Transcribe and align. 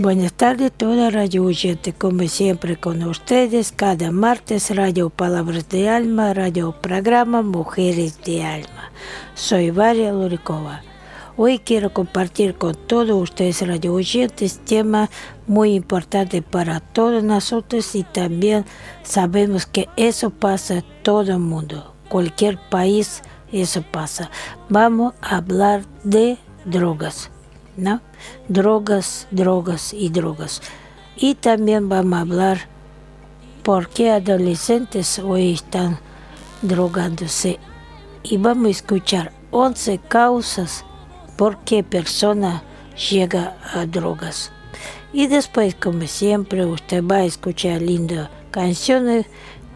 Buenas 0.00 0.32
tardes, 0.32 0.72
toda 0.72 1.10
radio 1.10 1.44
oyente, 1.44 1.92
como 1.92 2.26
siempre 2.26 2.80
con 2.80 3.02
ustedes, 3.02 3.70
cada 3.70 4.10
martes 4.10 4.74
Radio 4.74 5.10
Palabras 5.10 5.68
de 5.68 5.90
Alma, 5.90 6.32
Radio 6.32 6.72
Programa 6.72 7.42
Mujeres 7.42 8.18
de 8.24 8.42
Alma. 8.42 8.92
Soy 9.34 9.70
Varia 9.70 10.10
Lurikova. 10.10 10.80
Hoy 11.36 11.58
quiero 11.58 11.92
compartir 11.92 12.54
con 12.54 12.74
todos 12.74 13.10
ustedes, 13.10 13.60
radio 13.68 13.92
oyentes, 13.92 14.60
tema 14.64 15.10
muy 15.46 15.74
importante 15.74 16.40
para 16.40 16.80
todos 16.80 17.22
nosotros 17.22 17.94
y 17.94 18.02
también 18.02 18.64
sabemos 19.02 19.66
que 19.66 19.86
eso 19.98 20.30
pasa 20.30 20.78
en 20.78 20.84
todo 21.02 21.30
el 21.30 21.40
mundo, 21.40 21.94
cualquier 22.08 22.58
país, 22.70 23.20
eso 23.52 23.82
pasa. 23.82 24.30
Vamos 24.70 25.12
a 25.20 25.36
hablar 25.36 25.84
de 26.04 26.38
drogas. 26.64 27.30
¿no? 27.76 28.00
Drogas, 28.48 29.26
drogas 29.30 29.92
y 29.92 30.08
drogas. 30.08 30.62
Y 31.16 31.34
también 31.34 31.88
vamos 31.88 32.18
a 32.18 32.20
hablar 32.22 32.58
por 33.62 33.88
qué 33.88 34.10
adolescentes 34.10 35.18
hoy 35.18 35.52
están 35.52 35.98
drogándose. 36.62 37.58
Y 38.22 38.36
vamos 38.36 38.66
a 38.66 38.70
escuchar 38.70 39.32
11 39.50 39.98
causas 40.08 40.84
por 41.36 41.58
qué 41.64 41.82
persona 41.82 42.62
llega 43.10 43.56
a 43.72 43.86
drogas. 43.86 44.52
Y 45.12 45.26
después, 45.26 45.74
como 45.74 46.06
siempre, 46.06 46.64
usted 46.64 47.04
va 47.04 47.16
a 47.16 47.24
escuchar 47.24 47.82
lindas 47.82 48.28
canciones 48.50 49.26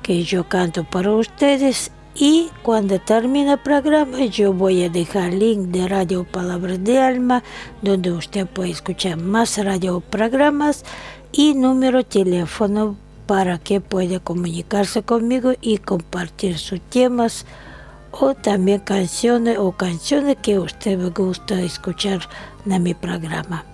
que 0.03 0.23
yo 0.23 0.49
canto 0.49 0.85
para 0.85 1.11
ustedes 1.13 1.91
y 2.15 2.51
cuando 2.63 3.01
termine 3.01 3.53
el 3.53 3.59
programa 3.59 4.25
yo 4.27 4.53
voy 4.53 4.85
a 4.85 4.89
dejar 4.89 5.33
link 5.33 5.69
de 5.69 5.89
Radio 5.89 6.25
Palabras 6.25 6.83
de 6.85 7.01
Alma 7.01 7.43
donde 7.83 8.13
usted 8.13 8.47
puede 8.47 8.71
escuchar 8.71 9.17
más 9.17 9.59
radio 9.59 10.01
programas 10.01 10.85
y 11.33 11.55
número 11.55 11.99
de 11.99 12.05
teléfono 12.05 12.97
para 13.27 13.59
que 13.59 13.81
pueda 13.81 14.21
comunicarse 14.21 15.03
conmigo 15.03 15.55
y 15.61 15.79
compartir 15.79 16.59
sus 16.59 16.81
temas 16.81 17.47
o 18.13 18.35
también 18.35 18.81
canciones 18.81 19.59
o 19.59 19.73
canciones 19.73 20.37
que 20.41 20.59
usted 20.59 20.99
me 20.99 21.11
gusta 21.11 21.61
escuchar 21.61 22.29
en 22.65 22.83
mi 22.83 22.95
programa. 22.95 23.65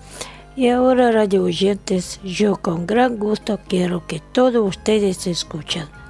Y 0.55 0.69
ahora, 0.69 1.11
radio 1.11 1.43
oyentes, 1.43 2.19
yo 2.23 2.55
con 2.55 2.87
gran 2.87 3.17
gusto 3.17 3.59
quiero 3.67 4.05
que 4.07 4.19
todos 4.19 4.67
ustedes 4.67 5.27
escuchen 5.27 6.00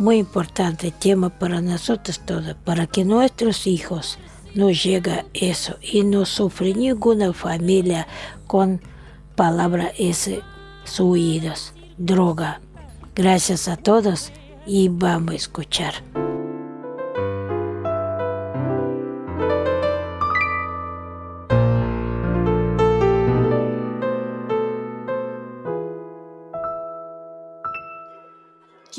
muy 0.00 0.16
importante 0.16 0.90
tema 0.90 1.28
para 1.28 1.60
nosotros 1.60 2.20
todos, 2.24 2.56
para 2.64 2.86
que 2.86 3.04
nuestros 3.04 3.66
hijos 3.66 4.18
no 4.54 4.70
llegue 4.70 5.26
eso 5.34 5.76
y 5.82 6.02
no 6.04 6.24
sufre 6.24 6.74
ninguna 6.74 7.32
familia 7.34 8.08
con 8.46 8.80
palabra 9.36 9.92
suidos, 10.84 11.74
droga. 11.98 12.60
Gracias 13.14 13.68
a 13.68 13.76
todos 13.76 14.32
y 14.66 14.88
vamos 14.88 15.32
a 15.32 15.36
escuchar. 15.36 16.29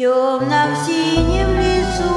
Темном 0.02 0.76
синем 0.84 1.50
лесу, 1.62 2.16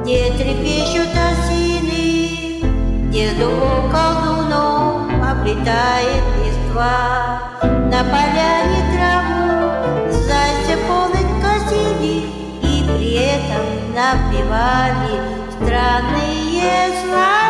где 0.00 0.30
трепещут 0.32 1.12
осины, 1.14 2.62
где 3.08 3.32
дубом 3.32 3.92
колдуном 3.92 5.22
облетает 5.22 6.24
листва. 6.42 7.42
На 7.62 8.02
поляне 8.02 8.80
траву 8.94 10.10
засыпанной 10.10 11.26
косили, 11.42 12.16
и 12.62 12.74
при 12.96 13.12
этом 13.12 13.66
напевали 13.94 15.20
странные 15.60 16.88
слова. 17.04 17.47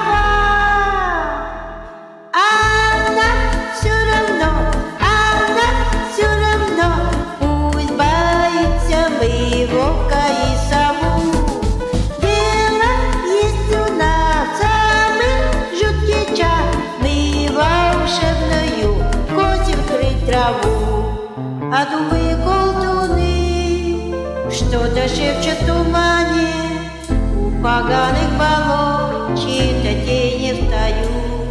Поганых 27.88 28.30
болот 28.38 29.38
Чьи-то 29.38 30.04
тени 30.04 30.52
встают. 30.52 31.48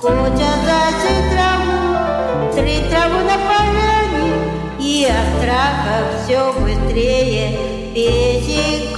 Котят 0.00 0.60
за 0.64 1.14
траву 1.30 2.52
Три 2.54 2.76
траву 2.90 3.20
на 3.24 3.36
поляне 3.46 4.26
И 4.80 5.06
от 5.06 5.38
страха 5.38 5.96
все 6.24 6.52
быстрее 6.60 7.56
Песенку 7.94 8.95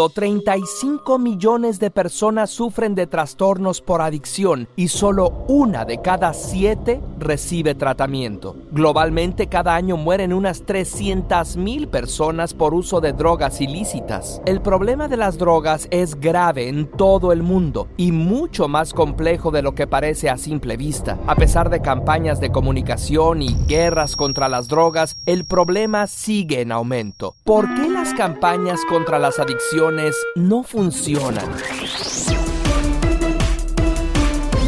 mundo, 0.00 0.08
35 0.08 1.18
millones 1.18 1.78
de 1.78 1.90
personas 1.90 2.50
sufren 2.50 2.94
de 2.94 3.06
trastornos 3.06 3.82
por 3.82 4.00
adicción 4.00 4.66
y 4.74 4.88
solo 4.88 5.44
una 5.46 5.84
de 5.84 6.00
cada 6.00 6.32
siete 6.32 7.00
recibe 7.18 7.74
tratamiento. 7.74 8.56
Globalmente, 8.72 9.48
cada 9.48 9.74
año 9.74 9.98
mueren 9.98 10.32
unas 10.32 10.62
300 10.62 11.56
mil 11.56 11.88
personas 11.88 12.54
por 12.54 12.72
uso 12.72 13.00
de 13.00 13.12
drogas 13.12 13.60
ilícitas. 13.60 14.40
El 14.46 14.62
problema 14.62 15.06
de 15.08 15.18
las 15.18 15.36
drogas 15.36 15.86
es 15.90 16.18
grave 16.18 16.68
en 16.68 16.86
todo 16.86 17.32
el 17.32 17.42
mundo 17.42 17.88
y 17.98 18.12
mucho 18.12 18.68
más 18.68 18.94
complejo 18.94 19.50
de 19.50 19.62
lo 19.62 19.74
que 19.74 19.86
parece 19.86 20.30
a 20.30 20.38
simple 20.38 20.76
vista. 20.78 21.18
A 21.26 21.34
pesar 21.34 21.68
de 21.68 21.82
campañas 21.82 22.40
de 22.40 22.50
comunicación 22.50 23.42
y 23.42 23.54
guerras 23.66 24.16
contra 24.16 24.48
las 24.48 24.68
drogas, 24.68 25.16
el 25.26 25.44
problema 25.44 26.06
sigue 26.06 26.62
en 26.62 26.72
aumento. 26.72 27.34
¿Por 27.44 27.66
qué 27.74 27.90
las 27.90 28.14
campañas 28.14 28.80
contra 28.88 29.18
las 29.18 29.38
adicciones 29.38 29.89
no 30.36 30.62
funcionan. 30.62 31.50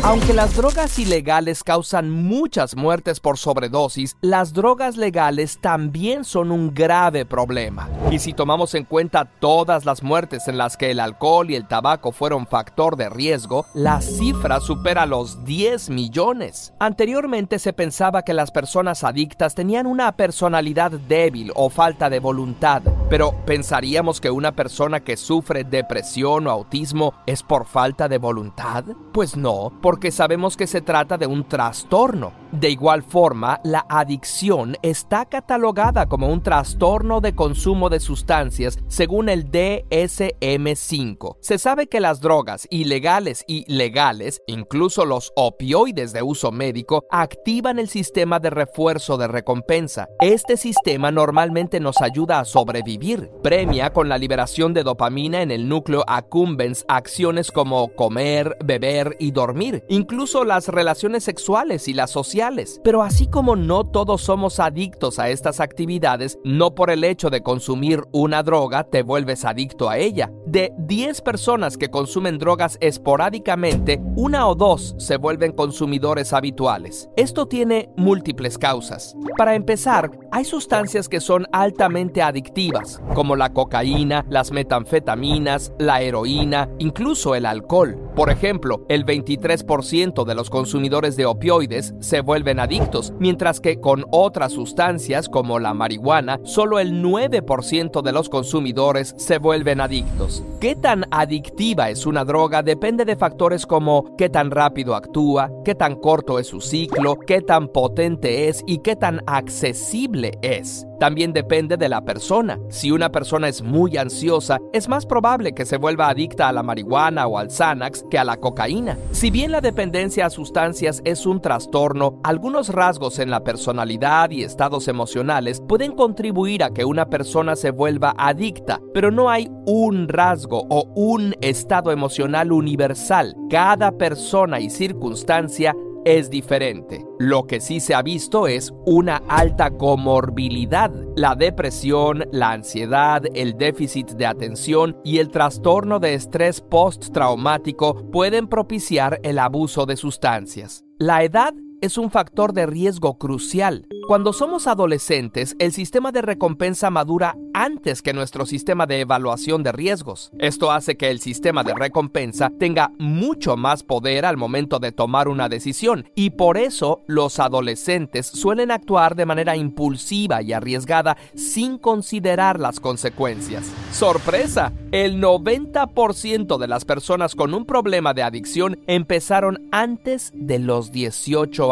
Aunque 0.04 0.34
las 0.34 0.56
drogas 0.56 0.98
ilegales 0.98 1.62
causan 1.62 2.10
muchas 2.10 2.74
muertes 2.74 3.20
por 3.20 3.38
sobredosis, 3.38 4.16
las 4.20 4.52
drogas 4.52 4.96
legales 4.96 5.58
también 5.60 6.24
son 6.24 6.50
un 6.50 6.74
grave 6.74 7.24
problema. 7.24 7.88
Y 8.10 8.18
si 8.18 8.32
tomamos 8.32 8.74
en 8.74 8.82
cuenta 8.82 9.26
todas 9.26 9.84
las 9.84 10.02
muertes 10.02 10.48
en 10.48 10.58
las 10.58 10.76
que 10.76 10.90
el 10.90 10.98
alcohol 10.98 11.52
y 11.52 11.54
el 11.54 11.68
tabaco 11.68 12.10
fueron 12.10 12.48
factor 12.48 12.96
de 12.96 13.10
riesgo, 13.10 13.64
la 13.74 14.00
cifra 14.00 14.58
supera 14.58 15.06
los 15.06 15.44
10 15.44 15.90
millones. 15.90 16.74
Anteriormente 16.80 17.60
se 17.60 17.72
pensaba 17.72 18.22
que 18.22 18.34
las 18.34 18.50
personas 18.50 19.04
adictas 19.04 19.54
tenían 19.54 19.86
una 19.86 20.10
personalidad 20.16 20.90
débil 20.90 21.52
o 21.54 21.70
falta 21.70 22.10
de 22.10 22.18
voluntad, 22.18 22.82
pero 23.08 23.36
¿pensaríamos 23.46 24.20
que 24.20 24.32
una 24.32 24.50
persona 24.50 24.98
que 24.98 25.16
sufre 25.16 25.62
depresión 25.62 26.48
o 26.48 26.50
autismo 26.50 27.14
es 27.24 27.44
por 27.44 27.66
falta 27.66 28.08
de 28.08 28.18
voluntad? 28.18 28.84
Pues 29.12 29.36
no, 29.36 29.70
porque 29.92 30.10
sabemos 30.10 30.56
que 30.56 30.66
se 30.66 30.80
trata 30.80 31.18
de 31.18 31.26
un 31.26 31.44
trastorno. 31.44 32.41
De 32.52 32.68
igual 32.68 33.02
forma, 33.02 33.60
la 33.64 33.86
adicción 33.88 34.76
está 34.82 35.24
catalogada 35.24 36.06
como 36.06 36.28
un 36.28 36.42
trastorno 36.42 37.20
de 37.20 37.34
consumo 37.34 37.88
de 37.88 37.98
sustancias 37.98 38.78
según 38.88 39.28
el 39.28 39.50
DSM5. 39.50 41.36
Se 41.40 41.58
sabe 41.58 41.86
que 41.86 42.00
las 42.00 42.20
drogas 42.20 42.68
ilegales 42.70 43.44
y 43.46 43.64
legales, 43.72 44.42
incluso 44.46 45.06
los 45.06 45.32
opioides 45.34 46.12
de 46.12 46.22
uso 46.22 46.52
médico, 46.52 47.06
activan 47.10 47.78
el 47.78 47.88
sistema 47.88 48.38
de 48.38 48.50
refuerzo 48.50 49.16
de 49.16 49.28
recompensa. 49.28 50.08
Este 50.20 50.56
sistema 50.56 51.10
normalmente 51.10 51.80
nos 51.80 52.02
ayuda 52.02 52.40
a 52.40 52.44
sobrevivir. 52.44 53.30
Premia 53.42 53.92
con 53.92 54.08
la 54.10 54.18
liberación 54.18 54.74
de 54.74 54.82
dopamina 54.82 55.40
en 55.42 55.50
el 55.50 55.68
núcleo 55.68 56.04
accumbens 56.06 56.84
acciones 56.88 57.50
como 57.50 57.88
comer, 57.94 58.56
beber 58.62 59.16
y 59.18 59.30
dormir 59.30 59.84
incluso 59.88 60.44
las 60.44 60.68
relaciones 60.68 61.24
sexuales 61.24 61.88
y 61.88 61.94
las 61.94 62.10
sociales. 62.10 62.41
Pero 62.82 63.02
así 63.02 63.28
como 63.28 63.54
no 63.54 63.84
todos 63.84 64.22
somos 64.22 64.58
adictos 64.58 65.18
a 65.18 65.28
estas 65.28 65.60
actividades, 65.60 66.38
no 66.44 66.74
por 66.74 66.90
el 66.90 67.04
hecho 67.04 67.30
de 67.30 67.42
consumir 67.42 68.02
una 68.12 68.42
droga 68.42 68.84
te 68.84 69.02
vuelves 69.02 69.44
adicto 69.44 69.88
a 69.88 69.98
ella. 69.98 70.32
De 70.46 70.72
10 70.78 71.20
personas 71.22 71.76
que 71.78 71.88
consumen 71.88 72.38
drogas 72.38 72.78
esporádicamente, 72.80 74.00
una 74.16 74.48
o 74.48 74.54
dos 74.54 74.96
se 74.98 75.16
vuelven 75.16 75.52
consumidores 75.52 76.32
habituales. 76.32 77.08
Esto 77.16 77.46
tiene 77.46 77.90
múltiples 77.96 78.58
causas. 78.58 79.14
Para 79.36 79.54
empezar, 79.54 80.10
hay 80.32 80.44
sustancias 80.44 81.08
que 81.08 81.20
son 81.20 81.46
altamente 81.52 82.22
adictivas, 82.22 83.00
como 83.14 83.36
la 83.36 83.52
cocaína, 83.52 84.26
las 84.28 84.50
metanfetaminas, 84.50 85.72
la 85.78 86.02
heroína, 86.02 86.68
incluso 86.78 87.34
el 87.34 87.46
alcohol. 87.46 88.10
Por 88.16 88.30
ejemplo, 88.30 88.84
el 88.88 89.06
23% 89.06 90.24
de 90.24 90.34
los 90.34 90.50
consumidores 90.50 91.16
de 91.16 91.26
opioides 91.26 91.94
se 92.00 92.20
vuelven 92.20 92.31
adictos, 92.32 93.12
mientras 93.18 93.60
que 93.60 93.78
con 93.78 94.04
otras 94.10 94.52
sustancias 94.52 95.28
como 95.28 95.58
la 95.58 95.74
marihuana, 95.74 96.40
solo 96.44 96.78
el 96.78 97.02
9% 97.02 98.02
de 98.02 98.12
los 98.12 98.28
consumidores 98.28 99.14
se 99.18 99.38
vuelven 99.38 99.80
adictos. 99.80 100.42
¿Qué 100.60 100.74
tan 100.74 101.04
adictiva 101.10 101.90
es 101.90 102.06
una 102.06 102.24
droga? 102.24 102.62
Depende 102.62 103.04
de 103.04 103.16
factores 103.16 103.66
como 103.66 104.16
qué 104.16 104.28
tan 104.28 104.50
rápido 104.50 104.94
actúa, 104.94 105.50
qué 105.64 105.74
tan 105.74 105.96
corto 105.96 106.38
es 106.38 106.46
su 106.46 106.60
ciclo, 106.60 107.16
qué 107.18 107.42
tan 107.42 107.68
potente 107.68 108.48
es 108.48 108.62
y 108.66 108.78
qué 108.78 108.96
tan 108.96 109.20
accesible 109.26 110.32
es. 110.40 110.86
También 111.02 111.32
depende 111.32 111.76
de 111.76 111.88
la 111.88 112.04
persona. 112.04 112.60
Si 112.68 112.92
una 112.92 113.10
persona 113.10 113.48
es 113.48 113.60
muy 113.60 113.96
ansiosa, 113.96 114.60
es 114.72 114.86
más 114.88 115.04
probable 115.04 115.52
que 115.52 115.66
se 115.66 115.76
vuelva 115.76 116.08
adicta 116.08 116.46
a 116.46 116.52
la 116.52 116.62
marihuana 116.62 117.26
o 117.26 117.38
al 117.38 117.50
Xanax 117.50 118.04
que 118.08 118.20
a 118.20 118.24
la 118.24 118.36
cocaína. 118.36 118.96
Si 119.10 119.32
bien 119.32 119.50
la 119.50 119.60
dependencia 119.60 120.26
a 120.26 120.30
sustancias 120.30 121.02
es 121.04 121.26
un 121.26 121.40
trastorno, 121.40 122.20
algunos 122.22 122.68
rasgos 122.68 123.18
en 123.18 123.30
la 123.30 123.42
personalidad 123.42 124.30
y 124.30 124.44
estados 124.44 124.86
emocionales 124.86 125.60
pueden 125.68 125.90
contribuir 125.96 126.62
a 126.62 126.70
que 126.70 126.84
una 126.84 127.06
persona 127.06 127.56
se 127.56 127.72
vuelva 127.72 128.14
adicta, 128.16 128.80
pero 128.94 129.10
no 129.10 129.28
hay 129.28 129.50
un 129.66 130.06
rasgo 130.06 130.68
o 130.70 130.84
un 130.94 131.34
estado 131.40 131.90
emocional 131.90 132.52
universal. 132.52 133.34
Cada 133.50 133.90
persona 133.90 134.60
y 134.60 134.70
circunstancia 134.70 135.74
es 136.04 136.30
diferente. 136.30 137.04
Lo 137.18 137.46
que 137.46 137.60
sí 137.60 137.80
se 137.80 137.94
ha 137.94 138.02
visto 138.02 138.46
es 138.46 138.72
una 138.86 139.22
alta 139.28 139.70
comorbilidad. 139.70 140.92
La 141.16 141.34
depresión, 141.34 142.24
la 142.32 142.52
ansiedad, 142.52 143.22
el 143.34 143.56
déficit 143.56 144.12
de 144.12 144.26
atención 144.26 144.96
y 145.04 145.18
el 145.18 145.30
trastorno 145.30 146.00
de 146.00 146.14
estrés 146.14 146.60
postraumático 146.60 148.10
pueden 148.10 148.48
propiciar 148.48 149.20
el 149.22 149.38
abuso 149.38 149.86
de 149.86 149.96
sustancias. 149.96 150.84
La 150.98 151.22
edad 151.24 151.54
es 151.82 151.98
un 151.98 152.10
factor 152.10 152.54
de 152.54 152.64
riesgo 152.64 153.18
crucial. 153.18 153.86
Cuando 154.06 154.32
somos 154.32 154.66
adolescentes, 154.66 155.54
el 155.58 155.72
sistema 155.72 156.12
de 156.12 156.22
recompensa 156.22 156.90
madura 156.90 157.36
antes 157.54 158.02
que 158.02 158.12
nuestro 158.12 158.46
sistema 158.46 158.86
de 158.86 159.00
evaluación 159.00 159.62
de 159.62 159.72
riesgos. 159.72 160.30
Esto 160.38 160.72
hace 160.72 160.96
que 160.96 161.10
el 161.10 161.20
sistema 161.20 161.62
de 161.64 161.74
recompensa 161.74 162.50
tenga 162.58 162.90
mucho 162.98 163.56
más 163.56 163.82
poder 163.82 164.24
al 164.24 164.36
momento 164.36 164.78
de 164.78 164.92
tomar 164.92 165.28
una 165.28 165.48
decisión 165.48 166.08
y 166.14 166.30
por 166.30 166.56
eso 166.56 167.02
los 167.06 167.38
adolescentes 167.38 168.26
suelen 168.26 168.70
actuar 168.70 169.14
de 169.14 169.26
manera 169.26 169.56
impulsiva 169.56 170.42
y 170.42 170.52
arriesgada 170.52 171.16
sin 171.34 171.78
considerar 171.78 172.58
las 172.58 172.80
consecuencias. 172.80 173.70
¡Sorpresa! 173.92 174.72
El 174.90 175.22
90% 175.22 176.58
de 176.58 176.68
las 176.68 176.84
personas 176.84 177.34
con 177.34 177.54
un 177.54 177.64
problema 177.64 178.14
de 178.14 178.22
adicción 178.22 178.78
empezaron 178.86 179.68
antes 179.72 180.32
de 180.34 180.58
los 180.58 180.92
18 180.92 181.71